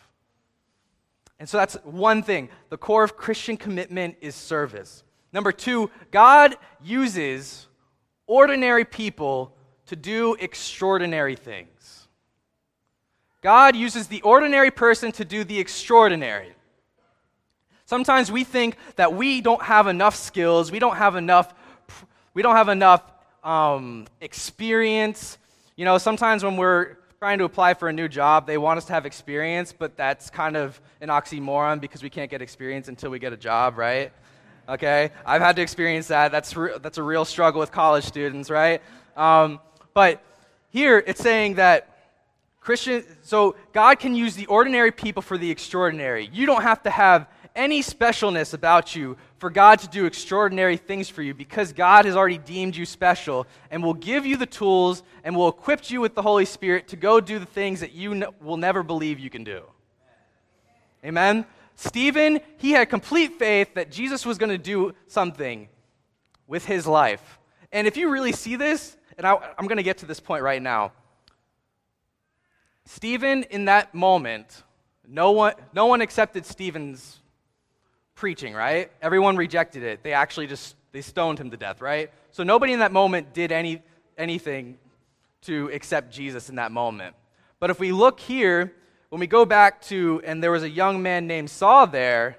And 1.37 1.47
so 1.47 1.57
that's 1.57 1.75
one 1.83 2.23
thing. 2.23 2.49
The 2.69 2.79
core 2.79 3.03
of 3.03 3.15
Christian 3.15 3.57
commitment 3.57 4.15
is 4.21 4.33
service. 4.33 5.03
Number 5.31 5.51
two, 5.51 5.91
God 6.09 6.55
uses 6.83 7.67
ordinary 8.25 8.83
people 8.83 9.55
to 9.85 9.95
do 9.95 10.35
extraordinary 10.39 11.35
things. 11.35 12.07
God 13.43 13.75
uses 13.75 14.07
the 14.07 14.23
ordinary 14.23 14.71
person 14.71 15.11
to 15.11 15.23
do 15.23 15.43
the 15.43 15.59
extraordinary. 15.59 16.55
Sometimes 17.85 18.31
we 18.31 18.43
think 18.43 18.77
that 18.95 19.13
we 19.13 19.41
don't 19.41 19.61
have 19.61 19.87
enough 19.87 20.15
skills, 20.15 20.71
we 20.71 20.79
don't 20.79 20.97
have 20.97 21.15
enough, 21.15 21.53
we 22.33 22.41
don't 22.41 22.55
have 22.55 22.69
enough 22.69 23.03
um, 23.43 24.07
experience. 24.21 25.37
You 25.75 25.85
know, 25.85 25.97
sometimes 25.97 26.43
when 26.43 26.57
we're 26.57 26.97
trying 27.19 27.37
to 27.37 27.43
apply 27.43 27.75
for 27.75 27.89
a 27.89 27.93
new 27.93 28.07
job, 28.07 28.47
they 28.47 28.57
want 28.57 28.77
us 28.77 28.85
to 28.85 28.93
have 28.93 29.05
experience, 29.05 29.71
but 29.71 29.95
that's 29.95 30.29
kind 30.29 30.57
of 30.57 30.79
an 31.01 31.09
oxymoron 31.09 31.79
because 31.79 32.01
we 32.01 32.09
can't 32.09 32.31
get 32.31 32.41
experience 32.41 32.87
until 32.87 33.11
we 33.11 33.19
get 33.19 33.33
a 33.33 33.37
job, 33.37 33.77
right? 33.77 34.11
okay? 34.67 35.11
I've 35.25 35.41
had 35.41 35.55
to 35.57 35.61
experience 35.61 36.07
that. 36.07 36.31
That's, 36.31 36.55
re- 36.55 36.77
that's 36.81 36.97
a 36.97 37.03
real 37.03 37.25
struggle 37.25 37.59
with 37.59 37.71
college 37.71 38.03
students, 38.03 38.49
right? 38.49 38.81
Um, 39.15 39.59
but 39.93 40.21
here 40.69 41.03
it's 41.05 41.21
saying 41.21 41.55
that 41.55 41.89
Christian, 42.59 43.03
so 43.21 43.55
God 43.73 43.99
can 43.99 44.15
use 44.15 44.35
the 44.35 44.47
ordinary 44.47 44.91
people 44.91 45.21
for 45.21 45.37
the 45.37 45.49
extraordinary. 45.49 46.29
You 46.33 46.45
don't 46.45 46.63
have 46.63 46.81
to 46.83 46.89
have 46.89 47.27
any 47.55 47.81
specialness 47.81 48.53
about 48.53 48.95
you 48.95 49.17
for 49.37 49.49
God 49.49 49.79
to 49.79 49.87
do 49.87 50.05
extraordinary 50.05 50.77
things 50.77 51.09
for 51.09 51.21
you 51.21 51.33
because 51.33 51.71
God 51.73 52.05
has 52.05 52.15
already 52.15 52.37
deemed 52.37 52.75
you 52.75 52.85
special 52.85 53.47
and 53.71 53.83
will 53.83 53.93
give 53.93 54.25
you 54.25 54.37
the 54.37 54.45
tools 54.45 55.03
and 55.23 55.35
will 55.35 55.47
equip 55.47 55.89
you 55.89 56.01
with 56.01 56.15
the 56.15 56.21
Holy 56.21 56.45
Spirit 56.45 56.87
to 56.89 56.95
go 56.95 57.19
do 57.19 57.39
the 57.39 57.45
things 57.45 57.79
that 57.79 57.93
you 57.93 58.11
n- 58.11 58.25
will 58.41 58.57
never 58.57 58.83
believe 58.83 59.19
you 59.19 59.29
can 59.29 59.43
do. 59.43 59.63
Amen? 61.03 61.45
Stephen, 61.75 62.39
he 62.57 62.71
had 62.71 62.89
complete 62.89 63.37
faith 63.37 63.73
that 63.75 63.91
Jesus 63.91 64.25
was 64.25 64.37
going 64.37 64.49
to 64.49 64.57
do 64.57 64.93
something 65.07 65.67
with 66.47 66.65
his 66.65 66.87
life. 66.87 67.39
And 67.71 67.87
if 67.87 67.97
you 67.97 68.09
really 68.09 68.31
see 68.31 68.55
this, 68.55 68.97
and 69.17 69.25
I, 69.25 69.33
am 69.57 69.67
going 69.67 69.77
to 69.77 69.83
get 69.83 69.99
to 69.99 70.05
this 70.05 70.19
point 70.19 70.43
right 70.43 70.61
now. 70.61 70.91
Stephen, 72.85 73.43
in 73.43 73.65
that 73.65 73.93
moment, 73.93 74.63
no 75.07 75.31
one, 75.31 75.53
no 75.73 75.85
one 75.85 76.01
accepted 76.01 76.45
Stephen's 76.45 77.19
preaching, 78.15 78.53
right? 78.53 78.91
Everyone 79.01 79.37
rejected 79.37 79.83
it. 79.83 80.03
They 80.03 80.13
actually 80.13 80.47
just 80.47 80.75
they 80.95 81.01
stoned 81.01 81.39
him 81.39 81.51
to 81.51 81.57
death, 81.57 81.81
right? 81.81 82.09
So 82.31 82.43
nobody 82.43 82.71
in 82.71 82.79
that 82.79 82.93
moment 82.93 83.33
did 83.33 83.51
any, 83.51 83.81
anything 84.17 84.77
to 85.41 85.69
accept 85.73 86.11
Jesus 86.11 86.49
in 86.49 86.55
that 86.55 86.71
moment. 86.71 87.15
But 87.59 87.69
if 87.69 87.81
we 87.81 87.91
look 87.91 88.19
here, 88.19 88.73
when 89.09 89.19
we 89.19 89.27
go 89.27 89.43
back 89.43 89.81
to, 89.83 90.21
and 90.25 90.41
there 90.41 90.51
was 90.51 90.63
a 90.63 90.69
young 90.69 91.03
man 91.03 91.27
named 91.27 91.49
Saul 91.49 91.87
there, 91.87 92.37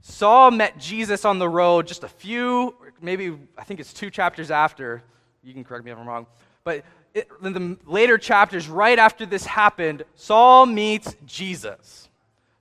Saul 0.00 0.50
met 0.50 0.78
Jesus 0.78 1.24
on 1.24 1.38
the 1.38 1.48
road 1.48 1.86
just 1.86 2.02
a 2.02 2.08
few, 2.08 2.74
maybe, 3.00 3.38
I 3.56 3.62
think 3.62 3.78
it's 3.78 3.92
two 3.92 4.10
chapters 4.10 4.50
after. 4.50 5.02
You 5.44 5.54
can 5.54 5.62
correct 5.62 5.84
me 5.84 5.92
if 5.92 5.98
I'm 5.98 6.08
wrong. 6.08 6.26
But 6.64 6.84
it, 7.14 7.28
in 7.42 7.52
the 7.52 7.78
later 7.86 8.18
chapters, 8.18 8.68
right 8.68 8.98
after 8.98 9.24
this 9.24 9.46
happened, 9.46 10.02
Saul 10.16 10.66
meets 10.66 11.14
Jesus. 11.24 12.08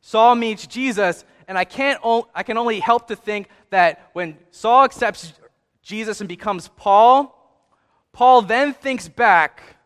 Saul 0.01 0.35
meets 0.35 0.67
Jesus, 0.67 1.25
and 1.47 1.57
I, 1.57 1.65
can't 1.65 1.99
o- 2.03 2.27
I 2.35 2.43
can 2.43 2.57
only 2.57 2.79
help 2.79 3.07
to 3.07 3.15
think 3.15 3.49
that 3.69 4.09
when 4.13 4.37
Saul 4.51 4.83
accepts 4.83 5.33
Jesus 5.81 6.19
and 6.19 6.27
becomes 6.27 6.69
Paul, 6.75 7.33
Paul 8.11 8.41
then 8.41 8.73
thinks 8.73 9.07
back 9.07 9.77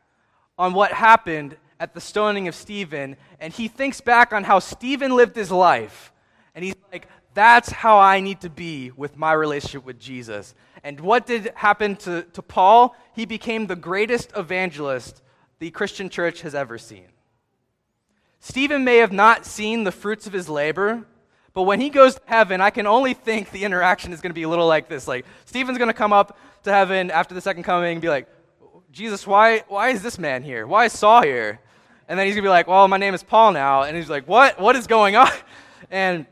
on 0.58 0.74
what 0.74 0.92
happened 0.92 1.58
at 1.80 1.94
the 1.94 2.02
stoning 2.02 2.48
of 2.48 2.56
Stephen, 2.56 3.18
and 3.40 3.52
he 3.52 3.68
thinks 3.68 4.02
back 4.02 4.34
on 4.34 4.44
how 4.44 4.60
Stephen 4.60 5.16
lived 5.16 5.36
his 5.36 5.52
life. 5.52 6.14
And 6.54 6.64
he's 6.64 6.76
like, 6.92 7.08
that's 7.34 7.72
how 7.72 7.98
I 7.98 8.20
need 8.20 8.42
to 8.42 8.50
be 8.50 8.92
with 8.92 9.18
my 9.18 9.34
relationship 9.34 9.86
with 9.86 10.00
Jesus. 10.00 10.54
And 10.84 11.00
what 11.00 11.26
did 11.26 11.52
happen 11.56 11.96
to, 11.98 12.24
to 12.34 12.42
Paul? 12.42 12.96
He 13.14 13.26
became 13.26 13.68
the 13.68 13.76
greatest 13.76 14.32
evangelist 14.36 15.22
the 15.60 15.72
Christian 15.72 16.10
church 16.10 16.42
has 16.42 16.56
ever 16.56 16.78
seen. 16.78 17.08
Stephen 18.40 18.84
may 18.84 18.98
have 18.98 19.12
not 19.12 19.46
seen 19.46 19.84
the 19.84 19.92
fruits 19.92 20.26
of 20.26 20.34
his 20.34 20.50
labor, 20.50 21.06
But 21.54 21.64
when 21.64 21.82
he 21.82 21.90
goes 21.90 22.16
to 22.16 22.22
heaven, 22.26 22.62
I 22.62 22.70
can 22.70 22.88
only 22.88 23.14
think 23.14 23.52
the 23.52 23.64
interaction 23.64 24.14
is 24.14 24.22
going 24.22 24.30
to 24.30 24.36
be 24.36 24.44
a 24.44 24.50
little 24.50 24.68
like 24.68 24.88
this. 24.88 25.08
Like, 25.08 25.26
Stephen's 25.46 25.78
going 25.78 25.90
to 25.90 25.94
come 25.94 26.14
up 26.14 26.38
to 26.64 26.72
heaven 26.72 27.12
after 27.12 27.34
the 27.34 27.42
second 27.42 27.64
coming 27.64 27.94
and 27.94 28.02
be 28.02 28.10
like, 28.10 28.28
Jesus, 28.92 29.26
why, 29.26 29.64
why 29.68 29.90
is 29.90 30.02
this 30.02 30.18
man 30.18 30.44
here? 30.44 30.66
Why 30.66 30.86
is 30.86 30.94
Saul 30.94 31.24
here? 31.24 31.60
And 32.08 32.20
then 32.20 32.26
he's 32.26 32.36
going 32.36 32.44
to 32.44 32.48
be 32.48 32.52
like, 32.52 32.68
well, 32.68 32.88
my 32.88 32.98
name 32.98 33.14
is 33.14 33.24
Paul 33.24 33.54
now. 33.54 33.84
And 33.84 33.96
he's 33.96 34.10
like, 34.10 34.28
what? 34.28 34.60
What 34.60 34.76
is 34.76 34.88
going 34.88 35.16
on? 35.16 35.30
And, 35.90 36.26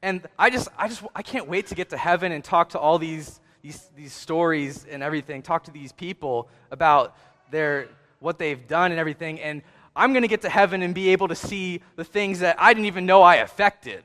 and 0.00 0.26
I 0.38 0.48
just, 0.48 0.68
I 0.78 0.88
just, 0.88 1.02
I 1.14 1.20
can't 1.20 1.46
wait 1.46 1.66
to 1.66 1.74
get 1.74 1.90
to 1.90 1.98
heaven 1.98 2.32
and 2.32 2.42
talk 2.42 2.70
to 2.70 2.78
all 2.78 2.98
these, 2.98 3.38
these, 3.60 3.90
these 3.94 4.14
stories 4.14 4.86
and 4.90 5.02
everything, 5.02 5.42
talk 5.42 5.64
to 5.64 5.70
these 5.70 5.92
people 5.92 6.48
about 6.70 7.14
their, 7.50 7.88
what 8.20 8.38
they've 8.38 8.66
done 8.66 8.92
and 8.92 8.98
everything. 8.98 9.40
And 9.40 9.60
I'm 9.94 10.12
going 10.14 10.22
to 10.22 10.28
get 10.28 10.40
to 10.42 10.48
heaven 10.48 10.80
and 10.80 10.94
be 10.94 11.10
able 11.10 11.28
to 11.28 11.34
see 11.34 11.82
the 11.96 12.04
things 12.04 12.40
that 12.40 12.56
I 12.58 12.72
didn't 12.72 12.86
even 12.86 13.04
know 13.04 13.20
I 13.20 13.36
affected. 13.36 14.04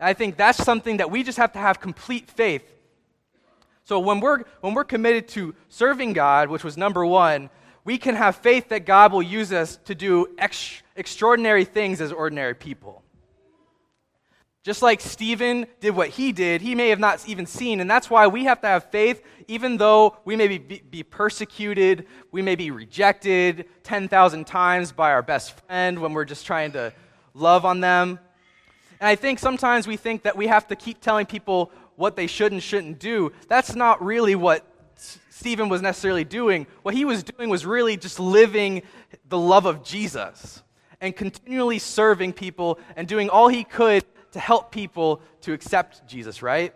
I 0.00 0.12
think 0.12 0.36
that's 0.36 0.62
something 0.62 0.98
that 0.98 1.10
we 1.10 1.22
just 1.22 1.38
have 1.38 1.52
to 1.52 1.58
have 1.58 1.80
complete 1.80 2.30
faith. 2.30 2.64
So 3.84 3.98
when 3.98 4.20
we're, 4.20 4.44
when 4.60 4.74
we're 4.74 4.84
committed 4.84 5.28
to 5.28 5.54
serving 5.68 6.14
God, 6.14 6.48
which 6.48 6.64
was 6.64 6.76
number 6.76 7.04
one, 7.04 7.50
we 7.84 7.98
can 7.98 8.14
have 8.14 8.36
faith 8.36 8.70
that 8.70 8.86
God 8.86 9.12
will 9.12 9.22
use 9.22 9.52
us 9.52 9.76
to 9.84 9.94
do 9.94 10.28
ex- 10.38 10.82
extraordinary 10.96 11.64
things 11.64 12.00
as 12.00 12.10
ordinary 12.10 12.54
people. 12.54 13.02
Just 14.62 14.80
like 14.80 15.02
Stephen 15.02 15.66
did 15.80 15.90
what 15.90 16.08
he 16.08 16.32
did, 16.32 16.62
he 16.62 16.74
may 16.74 16.88
have 16.88 16.98
not 16.98 17.28
even 17.28 17.44
seen. 17.44 17.80
And 17.80 17.90
that's 17.90 18.08
why 18.08 18.26
we 18.26 18.44
have 18.44 18.62
to 18.62 18.66
have 18.66 18.90
faith, 18.90 19.22
even 19.46 19.76
though 19.76 20.16
we 20.24 20.36
may 20.36 20.48
be, 20.48 20.82
be 20.90 21.02
persecuted, 21.02 22.06
we 22.32 22.40
may 22.40 22.54
be 22.54 22.70
rejected 22.70 23.66
10,000 23.82 24.46
times 24.46 24.90
by 24.90 25.12
our 25.12 25.20
best 25.20 25.60
friend 25.66 25.98
when 25.98 26.14
we're 26.14 26.24
just 26.24 26.46
trying 26.46 26.72
to 26.72 26.94
love 27.34 27.66
on 27.66 27.80
them. 27.80 28.18
And 29.04 29.10
I 29.10 29.16
think 29.16 29.38
sometimes 29.38 29.86
we 29.86 29.98
think 29.98 30.22
that 30.22 30.34
we 30.34 30.46
have 30.46 30.66
to 30.68 30.76
keep 30.76 30.98
telling 30.98 31.26
people 31.26 31.70
what 31.96 32.16
they 32.16 32.26
should 32.26 32.52
and 32.52 32.62
shouldn't 32.62 32.98
do. 32.98 33.32
That's 33.48 33.74
not 33.74 34.02
really 34.02 34.34
what 34.34 34.66
Stephen 35.28 35.68
was 35.68 35.82
necessarily 35.82 36.24
doing. 36.24 36.66
What 36.80 36.94
he 36.94 37.04
was 37.04 37.22
doing 37.22 37.50
was 37.50 37.66
really 37.66 37.98
just 37.98 38.18
living 38.18 38.80
the 39.28 39.36
love 39.36 39.66
of 39.66 39.84
Jesus 39.84 40.62
and 41.02 41.14
continually 41.14 41.78
serving 41.78 42.32
people 42.32 42.78
and 42.96 43.06
doing 43.06 43.28
all 43.28 43.48
he 43.48 43.62
could 43.62 44.06
to 44.32 44.40
help 44.40 44.72
people 44.72 45.20
to 45.42 45.52
accept 45.52 46.08
Jesus, 46.08 46.40
right? 46.40 46.72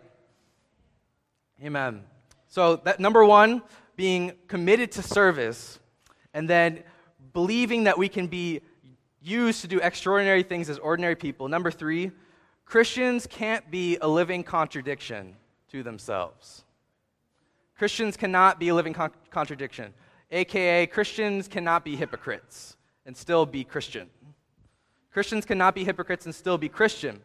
Amen. 1.65 2.05
So, 2.49 2.77
that 2.77 3.01
number 3.01 3.25
one, 3.25 3.63
being 3.97 4.33
committed 4.49 4.93
to 4.93 5.03
service, 5.03 5.81
and 6.35 6.47
then 6.47 6.83
believing 7.33 7.85
that 7.85 7.97
we 7.97 8.11
can 8.11 8.27
be 8.27 8.61
used 9.23 9.61
to 9.63 9.69
do 9.69 9.81
extraordinary 9.81 10.43
things 10.43 10.71
as 10.71 10.79
ordinary 10.79 11.17
people. 11.17 11.49
Number 11.49 11.71
three, 11.71 12.13
Christians 12.65 13.27
can't 13.27 13.71
be 13.71 13.97
a 14.01 14.09
living 14.09 14.45
contradiction 14.45 15.35
to 15.71 15.83
themselves. 15.83 16.65
Christians 17.77 18.17
cannot 18.17 18.59
be 18.59 18.69
a 18.69 18.75
living 18.75 18.93
con- 18.93 19.13
contradiction, 19.31 19.95
aka, 20.31 20.87
Christians 20.87 21.49
cannot 21.49 21.85
be 21.85 21.97
hypocrites 21.97 22.77
and 23.07 23.17
still 23.17 23.47
be 23.47 23.65
Christian. 23.65 24.09
Christians 25.13 25.45
cannot 25.45 25.75
be 25.75 25.85
hypocrites 25.85 26.27
and 26.27 26.35
still 26.35 26.59
be 26.59 26.69
Christian. 26.69 27.21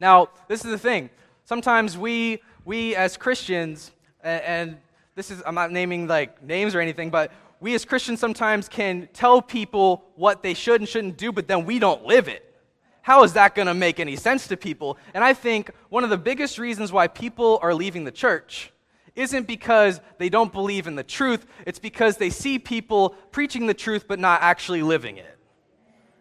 Now, 0.00 0.28
this 0.48 0.64
is 0.64 0.70
the 0.70 0.78
thing. 0.78 1.10
Sometimes 1.44 1.98
we, 1.98 2.42
we 2.64 2.96
as 2.96 3.16
Christians, 3.16 3.90
and, 4.22 4.42
and 4.42 4.76
this 5.14 5.30
is, 5.30 5.42
I'm 5.46 5.54
not 5.54 5.70
naming 5.70 6.06
like 6.06 6.42
names 6.42 6.74
or 6.74 6.80
anything, 6.80 7.10
but 7.10 7.30
we 7.64 7.74
as 7.74 7.86
Christians 7.86 8.20
sometimes 8.20 8.68
can 8.68 9.08
tell 9.14 9.40
people 9.40 10.04
what 10.16 10.42
they 10.42 10.52
should 10.52 10.82
and 10.82 10.86
shouldn't 10.86 11.16
do, 11.16 11.32
but 11.32 11.48
then 11.48 11.64
we 11.64 11.78
don't 11.78 12.04
live 12.04 12.28
it. 12.28 12.54
How 13.00 13.22
is 13.22 13.32
that 13.32 13.54
going 13.54 13.68
to 13.68 13.72
make 13.72 13.98
any 13.98 14.16
sense 14.16 14.46
to 14.48 14.56
people? 14.58 14.98
And 15.14 15.24
I 15.24 15.32
think 15.32 15.70
one 15.88 16.04
of 16.04 16.10
the 16.10 16.18
biggest 16.18 16.58
reasons 16.58 16.92
why 16.92 17.08
people 17.08 17.58
are 17.62 17.72
leaving 17.72 18.04
the 18.04 18.12
church 18.12 18.70
isn't 19.16 19.46
because 19.46 20.02
they 20.18 20.28
don't 20.28 20.52
believe 20.52 20.86
in 20.86 20.94
the 20.94 21.02
truth, 21.02 21.46
it's 21.66 21.78
because 21.78 22.18
they 22.18 22.28
see 22.28 22.58
people 22.58 23.14
preaching 23.30 23.66
the 23.66 23.72
truth 23.72 24.04
but 24.06 24.18
not 24.18 24.42
actually 24.42 24.82
living 24.82 25.16
it 25.16 25.30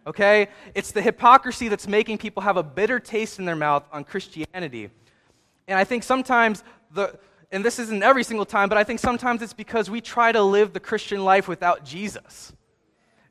okay? 0.05 0.49
It's 0.75 0.91
the 0.91 1.01
hypocrisy 1.01 1.69
that's 1.69 1.87
making 1.87 2.17
people 2.17 2.43
have 2.43 2.57
a 2.57 2.63
bitter 2.63 2.99
taste 2.99 3.39
in 3.39 3.45
their 3.45 3.55
mouth 3.55 3.85
on 3.89 4.03
Christianity. 4.03 4.89
And 5.65 5.79
I 5.79 5.85
think 5.85 6.03
sometimes 6.03 6.61
the 6.91 7.17
and 7.53 7.63
this 7.63 7.79
isn't 7.79 8.03
every 8.03 8.23
single 8.23 8.45
time, 8.45 8.67
but 8.67 8.77
I 8.77 8.83
think 8.83 8.99
sometimes 8.99 9.41
it's 9.41 9.53
because 9.53 9.89
we 9.89 10.01
try 10.01 10.31
to 10.31 10.41
live 10.41 10.73
the 10.73 10.79
Christian 10.79 11.23
life 11.23 11.47
without 11.47 11.85
Jesus. 11.85 12.51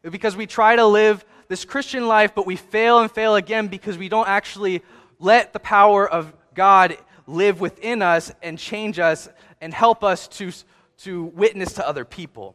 Because 0.03 0.37
we 0.37 0.47
try 0.47 0.77
to 0.77 0.87
live 0.87 1.25
this 1.49 1.65
Christian 1.65 2.09
life, 2.09 2.35
but 2.35 2.47
we 2.47 2.57
fail 2.57 3.01
and 3.01 3.11
fail 3.11 3.35
again 3.35 3.69
because 3.69 3.99
we 3.99 4.09
don't 4.09 4.29
actually 4.29 4.83
let 5.19 5.53
the 5.53 5.61
power 5.61 6.09
of 6.09 6.33
God 6.55 6.97
live 7.27 7.61
within 7.61 8.01
us 8.01 8.33
and 8.43 8.59
change 8.59 8.99
us 8.99 9.29
and 9.61 9.75
help 9.75 10.03
us 10.03 10.27
to, 10.29 10.51
to 10.99 11.25
witness 11.25 11.75
to 11.75 11.87
other 11.87 12.05
people. 12.05 12.55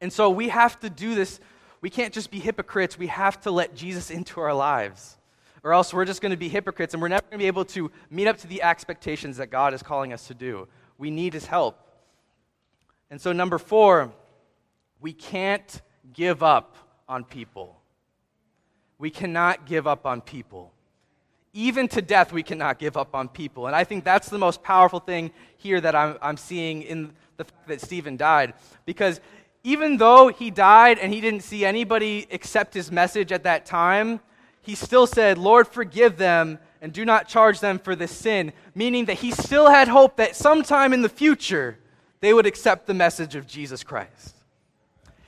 And 0.00 0.12
so 0.12 0.30
we 0.30 0.50
have 0.50 0.78
to 0.80 0.90
do 0.90 1.14
this 1.14 1.40
we 1.80 1.90
can't 1.90 2.12
just 2.12 2.30
be 2.30 2.38
hypocrites. 2.38 2.98
We 2.98 3.06
have 3.06 3.40
to 3.42 3.50
let 3.50 3.74
Jesus 3.74 4.10
into 4.10 4.40
our 4.40 4.52
lives. 4.52 5.16
Or 5.62 5.72
else 5.72 5.92
we're 5.92 6.04
just 6.04 6.22
going 6.22 6.30
to 6.30 6.38
be 6.38 6.48
hypocrites 6.48 6.94
and 6.94 7.02
we're 7.02 7.08
never 7.08 7.22
going 7.22 7.32
to 7.32 7.38
be 7.38 7.46
able 7.46 7.64
to 7.66 7.90
meet 8.10 8.26
up 8.26 8.38
to 8.38 8.46
the 8.46 8.62
expectations 8.62 9.36
that 9.36 9.48
God 9.48 9.74
is 9.74 9.82
calling 9.82 10.12
us 10.12 10.26
to 10.28 10.34
do. 10.34 10.68
We 10.96 11.10
need 11.10 11.34
his 11.34 11.46
help. 11.46 11.78
And 13.10 13.20
so, 13.20 13.32
number 13.32 13.58
four, 13.58 14.12
we 15.00 15.12
can't 15.12 15.82
give 16.12 16.42
up 16.42 16.76
on 17.08 17.24
people. 17.24 17.80
We 18.98 19.10
cannot 19.10 19.66
give 19.66 19.86
up 19.86 20.06
on 20.06 20.20
people. 20.20 20.72
Even 21.52 21.88
to 21.88 22.02
death, 22.02 22.32
we 22.32 22.42
cannot 22.42 22.78
give 22.78 22.96
up 22.96 23.14
on 23.14 23.28
people. 23.28 23.66
And 23.66 23.74
I 23.74 23.82
think 23.82 24.04
that's 24.04 24.28
the 24.28 24.38
most 24.38 24.62
powerful 24.62 25.00
thing 25.00 25.32
here 25.56 25.80
that 25.80 25.96
I'm, 25.96 26.16
I'm 26.22 26.36
seeing 26.36 26.82
in 26.82 27.12
the 27.36 27.44
fact 27.44 27.68
that 27.68 27.80
Stephen 27.80 28.16
died. 28.16 28.54
Because 28.86 29.20
even 29.64 29.96
though 29.96 30.28
he 30.28 30.50
died 30.50 30.98
and 30.98 31.12
he 31.12 31.20
didn't 31.20 31.42
see 31.42 31.64
anybody 31.64 32.26
accept 32.30 32.72
his 32.72 32.92
message 32.92 33.32
at 33.32 33.42
that 33.44 33.66
time, 33.66 34.20
he 34.70 34.76
still 34.76 35.08
said, 35.08 35.36
Lord, 35.36 35.66
forgive 35.66 36.16
them 36.16 36.60
and 36.80 36.92
do 36.92 37.04
not 37.04 37.26
charge 37.26 37.58
them 37.58 37.80
for 37.80 37.96
this 37.96 38.12
sin, 38.12 38.52
meaning 38.72 39.06
that 39.06 39.18
he 39.18 39.32
still 39.32 39.68
had 39.68 39.88
hope 39.88 40.16
that 40.18 40.36
sometime 40.36 40.92
in 40.92 41.02
the 41.02 41.08
future 41.08 41.76
they 42.20 42.32
would 42.32 42.46
accept 42.46 42.86
the 42.86 42.94
message 42.94 43.34
of 43.34 43.48
Jesus 43.48 43.82
Christ. 43.82 44.36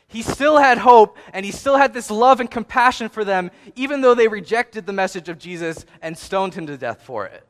He 0.07 0.22
still 0.22 0.59
had 0.59 0.78
hope 0.78 1.16
and 1.33 1.44
he 1.44 1.50
still 1.50 1.76
had 1.76 1.92
this 1.92 2.09
love 2.09 2.38
and 2.38 2.48
compassion 2.48 3.09
for 3.09 3.24
them, 3.24 3.50
even 3.74 4.00
though 4.00 4.14
they 4.14 4.28
rejected 4.28 4.87
the 4.87 4.92
message 4.92 5.28
of 5.28 5.40
Jesus 5.40 5.87
and 6.00 6.16
stoned 6.16 6.55
him 6.55 6.68
to 6.68 6.76
death 6.76 7.02
for 7.02 7.26
it. 7.26 7.44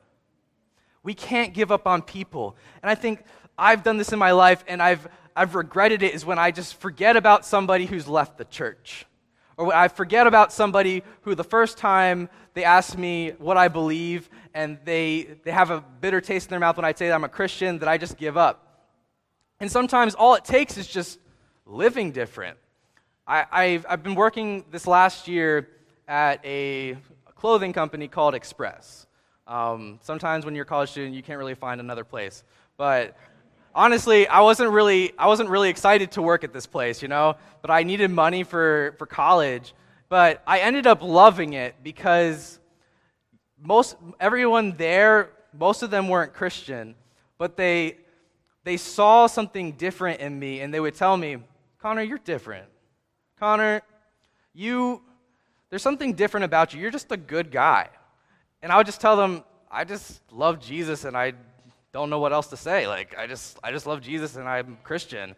We 1.03 1.13
can't 1.13 1.53
give 1.53 1.71
up 1.71 1.87
on 1.87 2.01
people. 2.01 2.57
And 2.83 2.89
I 2.89 2.95
think 2.95 3.23
I've 3.59 3.83
done 3.83 3.99
this 3.99 4.15
in 4.15 4.19
my 4.19 4.31
life 4.31 4.65
and 4.67 4.83
I've 4.83 5.07
I've 5.37 5.55
regretted 5.55 6.03
it 6.03 6.15
is 6.15 6.25
when 6.25 6.39
I 6.39 6.53
just 6.53 6.81
forget 6.81 7.19
about 7.19 7.45
somebody 7.45 7.85
who's 7.85 8.09
left 8.09 8.39
the 8.39 8.47
church. 8.47 9.05
Or 9.57 9.75
I 9.75 9.89
forget 9.89 10.27
about 10.27 10.53
somebody 10.53 11.03
who 11.23 11.35
the 11.35 11.45
first 11.45 11.79
time 11.79 12.29
they 12.55 12.65
ask 12.65 12.97
me 12.97 13.31
what 13.39 13.57
I 13.57 13.69
believe 13.69 14.29
and 14.55 14.79
they, 14.85 15.37
they 15.45 15.51
have 15.51 15.71
a 15.71 15.81
bitter 16.01 16.21
taste 16.21 16.47
in 16.47 16.51
their 16.51 16.61
mouth 16.61 16.77
when 16.77 16.85
I 16.85 16.93
say 16.93 17.11
I'm 17.11 17.25
a 17.25 17.29
Christian, 17.29 17.79
that 17.79 17.89
I 17.89 17.99
just 17.99 18.17
give 18.17 18.37
up. 18.37 18.89
And 19.61 19.71
sometimes 19.71 20.15
all 20.15 20.35
it 20.35 20.45
takes 20.45 20.77
is 20.77 20.87
just 20.87 21.19
living 21.67 22.13
different. 22.13 22.59
I, 23.27 23.65
have 23.67 23.87
I've 23.89 24.03
been 24.03 24.17
working 24.17 24.65
this 24.71 24.87
last 24.87 25.29
year 25.29 25.69
at 26.09 26.45
a 26.45 26.99
clothing 27.37 27.73
company 27.73 28.09
called 28.09 28.35
Express. 28.35 29.07
Um, 29.47 30.01
sometimes 30.03 30.45
when 30.45 30.55
you're 30.55 30.65
a 30.65 30.67
college 30.67 30.91
student, 30.91 31.15
you 31.15 31.23
can't 31.23 31.39
really 31.39 31.55
find 31.55 31.81
another 31.81 32.05
place. 32.05 32.43
But 32.77 33.17
honestly, 33.75 34.27
I 34.27 34.41
wasn't 34.41 34.71
really 34.71 35.13
I 35.19 35.27
wasn't 35.27 35.49
really 35.49 35.71
excited 35.71 36.13
to 36.13 36.23
work 36.23 36.45
at 36.45 36.53
this 36.53 36.67
place, 36.67 37.03
you 37.03 37.09
know, 37.09 37.37
but 37.61 37.71
I 37.71 37.83
needed 37.83 38.11
money 38.11 38.43
for 38.43 38.95
for 38.99 39.07
college. 39.07 39.75
But 40.09 40.43
I 40.47 40.61
ended 40.61 40.87
up 40.87 41.03
loving 41.03 41.55
it 41.55 41.77
because 41.83 42.61
most 43.59 43.97
everyone 44.21 44.77
there, 44.77 45.31
most 45.53 45.83
of 45.83 45.91
them 45.91 46.09
weren't 46.09 46.35
Christian, 46.35 46.95
but 47.39 47.57
they 47.57 47.99
they 48.65 48.77
saw 48.77 49.27
something 49.27 49.73
different 49.73 50.21
in 50.21 50.39
me 50.39 50.61
and 50.61 50.73
they 50.73 50.81
would 50.81 50.95
tell 50.95 51.17
me, 51.17 51.39
"Connor, 51.79 52.03
you're 52.03 52.19
different. 52.19 52.69
Connor, 53.39 53.83
you 54.53 55.03
there's 55.71 55.83
something 55.83 56.13
different 56.13 56.45
about 56.45 56.75
you. 56.75 56.81
You're 56.81 56.91
just 56.91 57.11
a 57.13 57.17
good 57.17 57.51
guy." 57.51 57.89
And 58.61 58.71
I 58.71 58.77
would 58.77 58.87
just 58.87 59.01
tell 59.01 59.17
them, 59.17 59.45
"I 59.71 59.85
just 59.85 60.21
love 60.31 60.61
Jesus 60.61 61.05
and 61.05 61.17
I 61.17 61.33
don't 61.93 62.09
know 62.09 62.19
what 62.19 62.33
else 62.33 62.47
to 62.47 62.57
say. 62.57 62.89
Like, 62.89 63.17
I 63.19 63.27
just, 63.27 63.59
I 63.63 63.71
just 63.71 63.87
love 63.87 64.01
Jesus 64.01 64.37
and 64.37 64.49
I'm 64.49 64.79
Christian. 64.83 65.35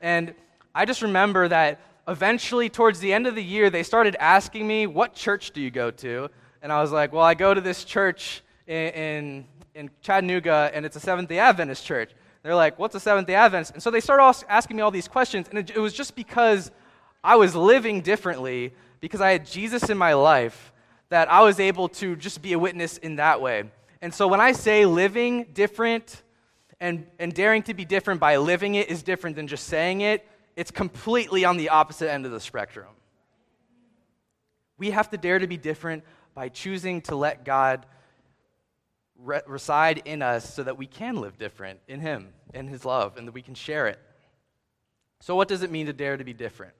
And 0.00 0.34
I 0.72 0.84
just 0.84 1.02
remember 1.02 1.48
that 1.48 1.80
eventually, 2.06 2.68
towards 2.68 3.00
the 3.00 3.12
end 3.12 3.26
of 3.26 3.34
the 3.34 3.42
year, 3.42 3.70
they 3.70 3.82
started 3.82 4.14
asking 4.20 4.68
me, 4.68 4.86
What 4.86 5.14
church 5.14 5.50
do 5.50 5.60
you 5.60 5.70
go 5.70 5.90
to? 5.90 6.30
And 6.62 6.72
I 6.72 6.80
was 6.80 6.92
like, 6.92 7.12
Well, 7.12 7.24
I 7.24 7.34
go 7.34 7.52
to 7.52 7.60
this 7.60 7.82
church 7.82 8.42
in, 8.68 8.92
in, 8.92 9.44
in 9.74 9.90
Chattanooga, 10.00 10.70
and 10.72 10.86
it's 10.86 10.94
a 10.94 11.00
Seventh 11.00 11.28
day 11.28 11.40
Adventist 11.40 11.84
church. 11.84 12.12
They're 12.44 12.54
like, 12.54 12.78
What's 12.78 12.94
a 12.94 13.00
Seventh 13.00 13.26
day 13.26 13.34
Adventist? 13.34 13.72
And 13.72 13.82
so 13.82 13.90
they 13.90 14.00
started 14.00 14.46
asking 14.48 14.76
me 14.76 14.82
all 14.82 14.92
these 14.92 15.08
questions, 15.08 15.48
and 15.48 15.58
it, 15.58 15.70
it 15.70 15.80
was 15.80 15.92
just 15.92 16.14
because 16.14 16.70
I 17.24 17.34
was 17.34 17.56
living 17.56 18.00
differently, 18.00 18.72
because 19.00 19.20
I 19.20 19.32
had 19.32 19.44
Jesus 19.44 19.90
in 19.90 19.98
my 19.98 20.14
life, 20.14 20.72
that 21.08 21.28
I 21.32 21.42
was 21.42 21.58
able 21.58 21.88
to 21.88 22.14
just 22.14 22.42
be 22.42 22.52
a 22.52 22.58
witness 22.60 22.96
in 22.96 23.16
that 23.16 23.40
way. 23.40 23.64
And 24.06 24.14
so 24.14 24.28
when 24.28 24.40
I 24.40 24.52
say 24.52 24.86
living 24.86 25.48
different 25.52 26.22
and, 26.78 27.08
and 27.18 27.34
daring 27.34 27.64
to 27.64 27.74
be 27.74 27.84
different 27.84 28.20
by 28.20 28.36
living 28.36 28.76
it 28.76 28.88
is 28.88 29.02
different 29.02 29.34
than 29.34 29.48
just 29.48 29.64
saying 29.66 30.02
it, 30.02 30.24
it's 30.54 30.70
completely 30.70 31.44
on 31.44 31.56
the 31.56 31.70
opposite 31.70 32.08
end 32.08 32.24
of 32.24 32.30
the 32.30 32.38
spectrum. 32.38 32.86
We 34.78 34.92
have 34.92 35.10
to 35.10 35.16
dare 35.16 35.40
to 35.40 35.48
be 35.48 35.56
different 35.56 36.04
by 36.36 36.50
choosing 36.50 37.00
to 37.00 37.16
let 37.16 37.44
God 37.44 37.84
re- 39.18 39.42
reside 39.44 40.02
in 40.04 40.22
us 40.22 40.54
so 40.54 40.62
that 40.62 40.78
we 40.78 40.86
can 40.86 41.16
live 41.16 41.36
different 41.36 41.80
in 41.88 41.98
Him, 41.98 42.28
in 42.54 42.68
His 42.68 42.84
love, 42.84 43.16
and 43.16 43.26
that 43.26 43.32
we 43.32 43.42
can 43.42 43.56
share 43.56 43.88
it. 43.88 43.98
So, 45.18 45.34
what 45.34 45.48
does 45.48 45.64
it 45.64 45.72
mean 45.72 45.86
to 45.86 45.92
dare 45.92 46.16
to 46.16 46.22
be 46.22 46.32
different? 46.32 46.74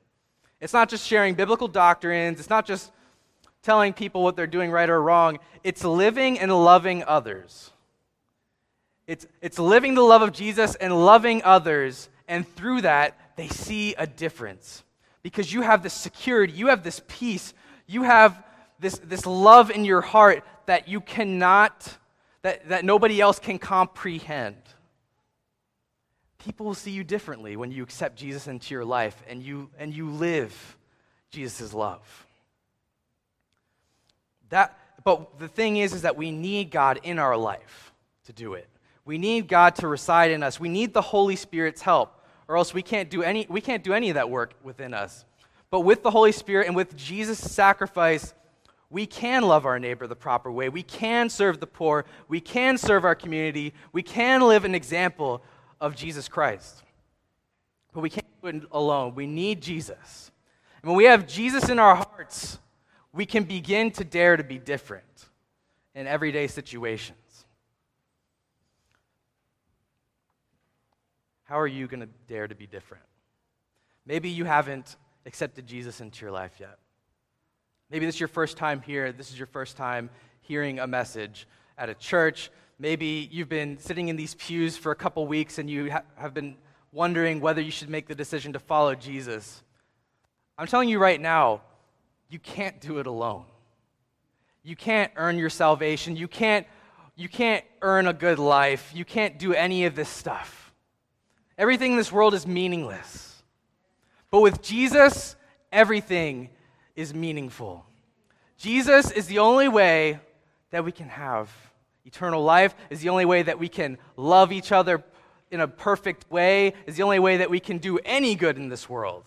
It's 0.61 0.73
not 0.73 0.89
just 0.89 1.05
sharing 1.05 1.35
biblical 1.35 1.67
doctrines, 1.67 2.39
it's 2.39 2.51
not 2.51 2.67
just 2.67 2.93
telling 3.63 3.93
people 3.93 4.23
what 4.23 4.37
they're 4.37 4.47
doing 4.47 4.71
right 4.71 4.89
or 4.89 5.01
wrong, 5.03 5.39
it's 5.65 5.85
living 5.85 6.39
and 6.39 6.53
loving 6.53 7.03
others. 7.05 7.71
It's, 9.07 9.27
it's 9.41 9.59
living 9.59 9.95
the 9.95 10.03
love 10.03 10.23
of 10.23 10.33
Jesus 10.33 10.75
and 10.75 11.05
loving 11.05 11.43
others, 11.45 12.09
and 12.29 12.47
through 12.47 12.83
that, 12.83 13.19
they 13.37 13.49
see 13.49 13.95
a 13.95 14.07
difference. 14.07 14.83
Because 15.23 15.53
you 15.53 15.63
have 15.63 15.83
this 15.83 15.93
security, 15.93 16.53
you 16.53 16.69
have 16.69 16.83
this 16.83 17.01
peace, 17.07 17.55
you 17.87 18.03
have 18.03 18.43
this, 18.79 18.99
this 18.99 19.27
love 19.27 19.71
in 19.71 19.85
your 19.85 20.01
heart 20.01 20.45
that 20.67 20.89
you 20.89 21.01
cannot, 21.01 21.97
that, 22.43 22.69
that 22.69 22.85
nobody 22.85 23.21
else 23.21 23.39
can 23.39 23.59
comprehend. 23.59 24.57
People 26.39 26.67
will 26.67 26.75
see 26.75 26.91
you 26.93 27.05
differently 27.05 27.57
when 27.57 27.73
you 27.73 27.83
accept 27.83 28.17
Jesus 28.17 28.47
into 28.47 28.75
your 28.75 28.85
life 28.85 29.21
and 29.29 29.43
you, 29.43 29.71
and 29.79 29.93
you 29.93 30.11
live 30.11 30.77
Jesus' 31.31 31.75
love. 31.75 32.26
That, 34.51 34.79
but 35.05 35.39
the 35.39 35.49
thing 35.49 35.77
is, 35.77 35.93
is 35.93 36.03
that 36.03 36.17
we 36.17 36.31
need 36.31 36.71
God 36.71 37.01
in 37.03 37.19
our 37.19 37.37
life 37.37 37.93
to 38.25 38.33
do 38.33 38.55
it. 38.55 38.69
We 39.05 39.19
need 39.19 39.49
God 39.49 39.77
to 39.77 39.89
reside 39.89 40.31
in 40.31 40.43
us. 40.43 40.59
We 40.59 40.69
need 40.69 40.93
the 40.93 41.03
Holy 41.03 41.37
Spirit's 41.37 41.83
help, 41.83 42.21
or 42.49 42.57
else 42.57 42.75
we 42.75 42.83
can't 42.83 43.09
do 43.09 43.23
any, 43.23 43.47
we 43.49 43.61
can't 43.61 43.85
do 43.85 43.93
any 43.93 44.11
of 44.11 44.15
that 44.15 44.31
work 44.31 44.55
within 44.63 44.95
us. 44.95 45.25
But 45.71 45.81
with 45.81 46.03
the 46.03 46.11
Holy 46.11 46.33
Spirit 46.33 46.67
and 46.67 46.77
with 46.77 46.97
Jesus' 46.97 47.39
sacrifice, 47.39 48.35
we 48.91 49.07
can 49.07 49.43
love 49.43 49.67
our 49.67 49.79
neighbor 49.79 50.07
the 50.07 50.17
proper 50.17 50.51
way. 50.51 50.69
We 50.69 50.83
can 50.83 51.29
serve 51.29 51.61
the 51.61 51.67
poor. 51.67 52.05
We 52.29 52.41
can 52.41 52.79
serve 52.79 53.05
our 53.05 53.15
community. 53.15 53.75
We 53.93 54.03
can 54.03 54.43
live 54.43 54.65
an 54.65 54.75
example 54.75 55.43
of 55.81 55.97
Jesus 55.97 56.29
Christ. 56.29 56.83
But 57.93 58.01
we 58.01 58.11
can't 58.11 58.27
do 58.43 58.49
it 58.49 58.63
alone. 58.71 59.15
We 59.15 59.27
need 59.27 59.61
Jesus. 59.61 60.31
And 60.83 60.91
when 60.91 60.97
we 60.97 61.05
have 61.05 61.27
Jesus 61.27 61.69
in 61.69 61.79
our 61.79 61.97
hearts, 61.97 62.59
we 63.17 63.25
can 63.25 63.45
begin 63.45 63.91
to 63.93 64.05
dare 64.05 64.37
to 64.37 64.45
be 64.45 64.59
different 64.59 65.27
in 65.95 66.07
everyday 66.07 66.47
situations. 66.47 67.47
How 71.45 71.59
are 71.59 71.67
you 71.67 71.87
going 71.87 72.01
to 72.01 72.09
dare 72.29 72.47
to 72.47 72.55
be 72.55 72.67
different? 72.67 73.05
Maybe 74.05 74.29
you 74.29 74.45
haven't 74.45 74.97
accepted 75.25 75.67
Jesus 75.67 76.03
into 76.03 76.27
your 76.27 76.31
life 76.31 76.53
yet. 76.61 76.79
Maybe 77.91 78.05
this 78.05 78.17
is 78.17 78.21
your 78.21 78.29
first 78.29 78.59
time 78.59 78.83
here. 78.83 79.13
This 79.13 79.31
is 79.31 79.39
your 79.39 79.47
first 79.47 79.79
time 79.79 80.11
hearing 80.43 80.79
a 80.79 80.87
message 80.87 81.49
at 81.79 81.89
a 81.89 81.95
church. 81.95 82.51
Maybe 82.79 83.29
you've 83.33 83.49
been 83.49 83.79
sitting 83.79 84.09
in 84.09 84.17
these 84.17 84.35
pews 84.35 84.77
for 84.77 84.93
a 84.93 84.97
couple 84.97 85.27
weeks 85.27 85.59
and 85.59 85.71
you 85.71 85.91
ha- 85.91 86.03
have 86.17 86.35
been 86.35 86.57
wondering 86.93 87.41
whether 87.41 87.63
you 87.63 87.71
should 87.71 87.89
make 87.89 88.09
the 88.09 88.15
decision 88.15 88.53
to 88.53 88.59
follow 88.59 88.95
Jesus. 88.95 89.63
I'm 90.59 90.67
telling 90.67 90.91
you 90.91 90.99
right 90.99 91.21
now, 91.21 91.63
you 92.29 92.39
can't 92.39 92.81
do 92.81 92.99
it 92.99 93.07
alone. 93.07 93.45
You 94.63 94.77
can't 94.77 95.13
earn 95.17 95.39
your 95.39 95.51
salvation. 95.51 96.17
You 96.17 96.27
can't, 96.27 96.67
you 97.15 97.29
can't 97.29 97.65
earn 97.83 98.07
a 98.07 98.13
good 98.13 98.39
life. 98.39 98.91
You 98.95 99.05
can't 99.05 99.39
do 99.39 99.55
any 99.55 99.85
of 99.85 99.95
this 99.95 100.09
stuff. 100.09 100.73
Everything 101.57 101.93
in 101.93 101.97
this 101.97 102.11
world 102.11 102.35
is 102.35 102.47
meaningless. 102.47 103.43
But 104.31 104.41
with 104.41 104.61
Jesus, 104.63 105.37
everything 105.71 106.51
is 106.97 107.15
meaningful. 107.15 107.87
Jesus 108.59 109.11
is 109.11 109.27
the 109.27 109.39
only 109.39 109.69
way 109.69 110.19
that 110.71 110.85
we 110.85 110.93
can 110.93 111.09
have 111.09 111.51
eternal 112.05 112.43
life, 112.43 112.75
is 112.91 113.01
the 113.01 113.09
only 113.09 113.25
way 113.25 113.43
that 113.43 113.59
we 113.59 113.69
can 113.69 113.99
love 114.17 114.53
each 114.53 114.73
other 114.73 115.03
in 115.51 115.61
a 115.61 115.69
perfect 115.69 116.31
way, 116.31 116.75
is 116.87 116.97
the 116.97 117.03
only 117.03 117.19
way 117.19 117.37
that 117.37 117.51
we 117.51 117.61
can 117.61 117.79
do 117.79 117.99
any 118.05 118.35
good 118.35 118.57
in 118.57 118.69
this 118.69 118.89
world. 118.89 119.25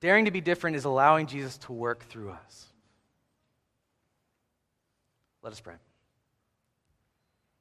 Daring 0.00 0.24
to 0.24 0.30
be 0.30 0.40
different 0.40 0.76
is 0.76 0.84
allowing 0.84 1.26
Jesus 1.26 1.58
to 1.58 1.72
work 1.72 2.04
through 2.06 2.30
us. 2.30 2.66
Let 5.42 5.52
us 5.52 5.60
pray. 5.60 5.74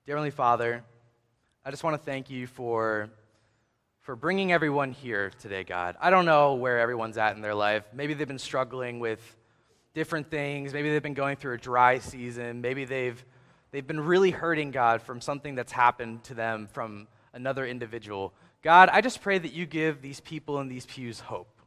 Dear 0.06 0.15
Heavenly 0.15 0.32
Father, 0.32 0.84
I 1.65 1.71
just 1.71 1.84
want 1.84 1.95
to 1.95 2.04
thank 2.04 2.30
you 2.30 2.47
for 2.47 3.10
for 4.02 4.15
bringing 4.15 4.52
everyone 4.52 4.91
here 4.91 5.32
today, 5.39 5.63
God. 5.63 5.95
I 6.02 6.10
don't 6.10 6.25
know 6.25 6.56
where 6.56 6.80
everyone's 6.80 7.17
at 7.17 7.36
in 7.36 7.41
their 7.41 7.54
life. 7.54 7.84
Maybe 7.93 8.15
they've 8.15 8.28
been 8.28 8.39
struggling 8.39 8.99
with 8.99 9.19
different 9.93 10.32
things. 10.32 10.73
Maybe 10.73 10.89
they've 10.89 11.04
been 11.04 11.13
going 11.13 11.36
through 11.36 11.54
a 11.54 11.58
dry 11.60 11.99
season. 11.99 12.60
Maybe 12.60 12.86
they've, 12.86 13.23
they've 13.69 13.86
been 13.86 13.99
really 13.99 14.32
hurting, 14.32 14.71
God, 14.71 15.04
from 15.04 15.21
something 15.21 15.54
that's 15.54 15.71
happened 15.71 16.23
to 16.23 16.34
them 16.34 16.67
from 16.71 17.08
another 17.34 17.67
individual. 17.67 18.34
God, 18.63 18.89
I 18.91 19.02
just 19.02 19.21
pray 19.21 19.38
that 19.38 19.54
you 19.54 19.67
give 19.67 20.02
these 20.02 20.21
people 20.21 20.60
in 20.60 20.69
these 20.69 20.88
pews 20.88 21.19
hope. 21.19 21.59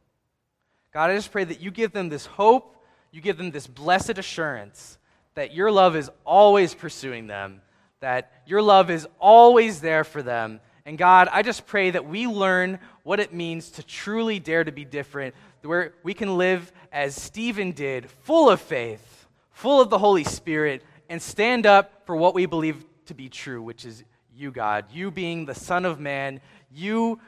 God, 0.93 1.09
I 1.09 1.15
just 1.15 1.31
pray 1.31 1.43
that 1.43 1.59
you 1.59 1.71
give 1.71 1.91
them 1.91 2.09
this 2.09 2.25
hope, 2.25 2.77
you 3.11 3.21
give 3.21 3.37
them 3.37 3.51
this 3.51 3.67
blessed 3.67 4.17
assurance 4.17 4.97
that 5.35 5.53
your 5.53 5.71
love 5.71 5.95
is 5.95 6.11
always 6.25 6.75
pursuing 6.75 7.27
them, 7.27 7.61
that 7.99 8.31
your 8.45 8.61
love 8.61 8.91
is 8.91 9.07
always 9.19 9.81
there 9.81 10.03
for 10.03 10.21
them, 10.21 10.59
and 10.85 10.97
God, 10.97 11.29
I 11.31 11.43
just 11.43 11.65
pray 11.65 11.91
that 11.91 12.05
we 12.05 12.27
learn 12.27 12.79
what 13.03 13.19
it 13.19 13.33
means 13.33 13.71
to 13.71 13.83
truly 13.83 14.39
dare 14.39 14.63
to 14.63 14.71
be 14.71 14.83
different, 14.83 15.33
where 15.61 15.93
we 16.03 16.13
can 16.13 16.37
live 16.37 16.71
as 16.91 17.15
Stephen 17.15 17.71
did, 17.71 18.09
full 18.09 18.49
of 18.49 18.59
faith, 18.59 19.27
full 19.51 19.79
of 19.79 19.89
the 19.89 19.97
Holy 19.97 20.25
Spirit, 20.25 20.83
and 21.09 21.21
stand 21.21 21.65
up 21.65 22.05
for 22.05 22.15
what 22.15 22.33
we 22.33 22.45
believe 22.45 22.83
to 23.05 23.13
be 23.13 23.29
true, 23.29 23.61
which 23.61 23.85
is 23.85 24.03
you, 24.35 24.51
God. 24.51 24.85
You 24.91 25.09
being 25.09 25.45
the 25.45 25.55
Son 25.55 25.85
of 25.85 25.99
Man, 26.01 26.41
you 26.69 27.19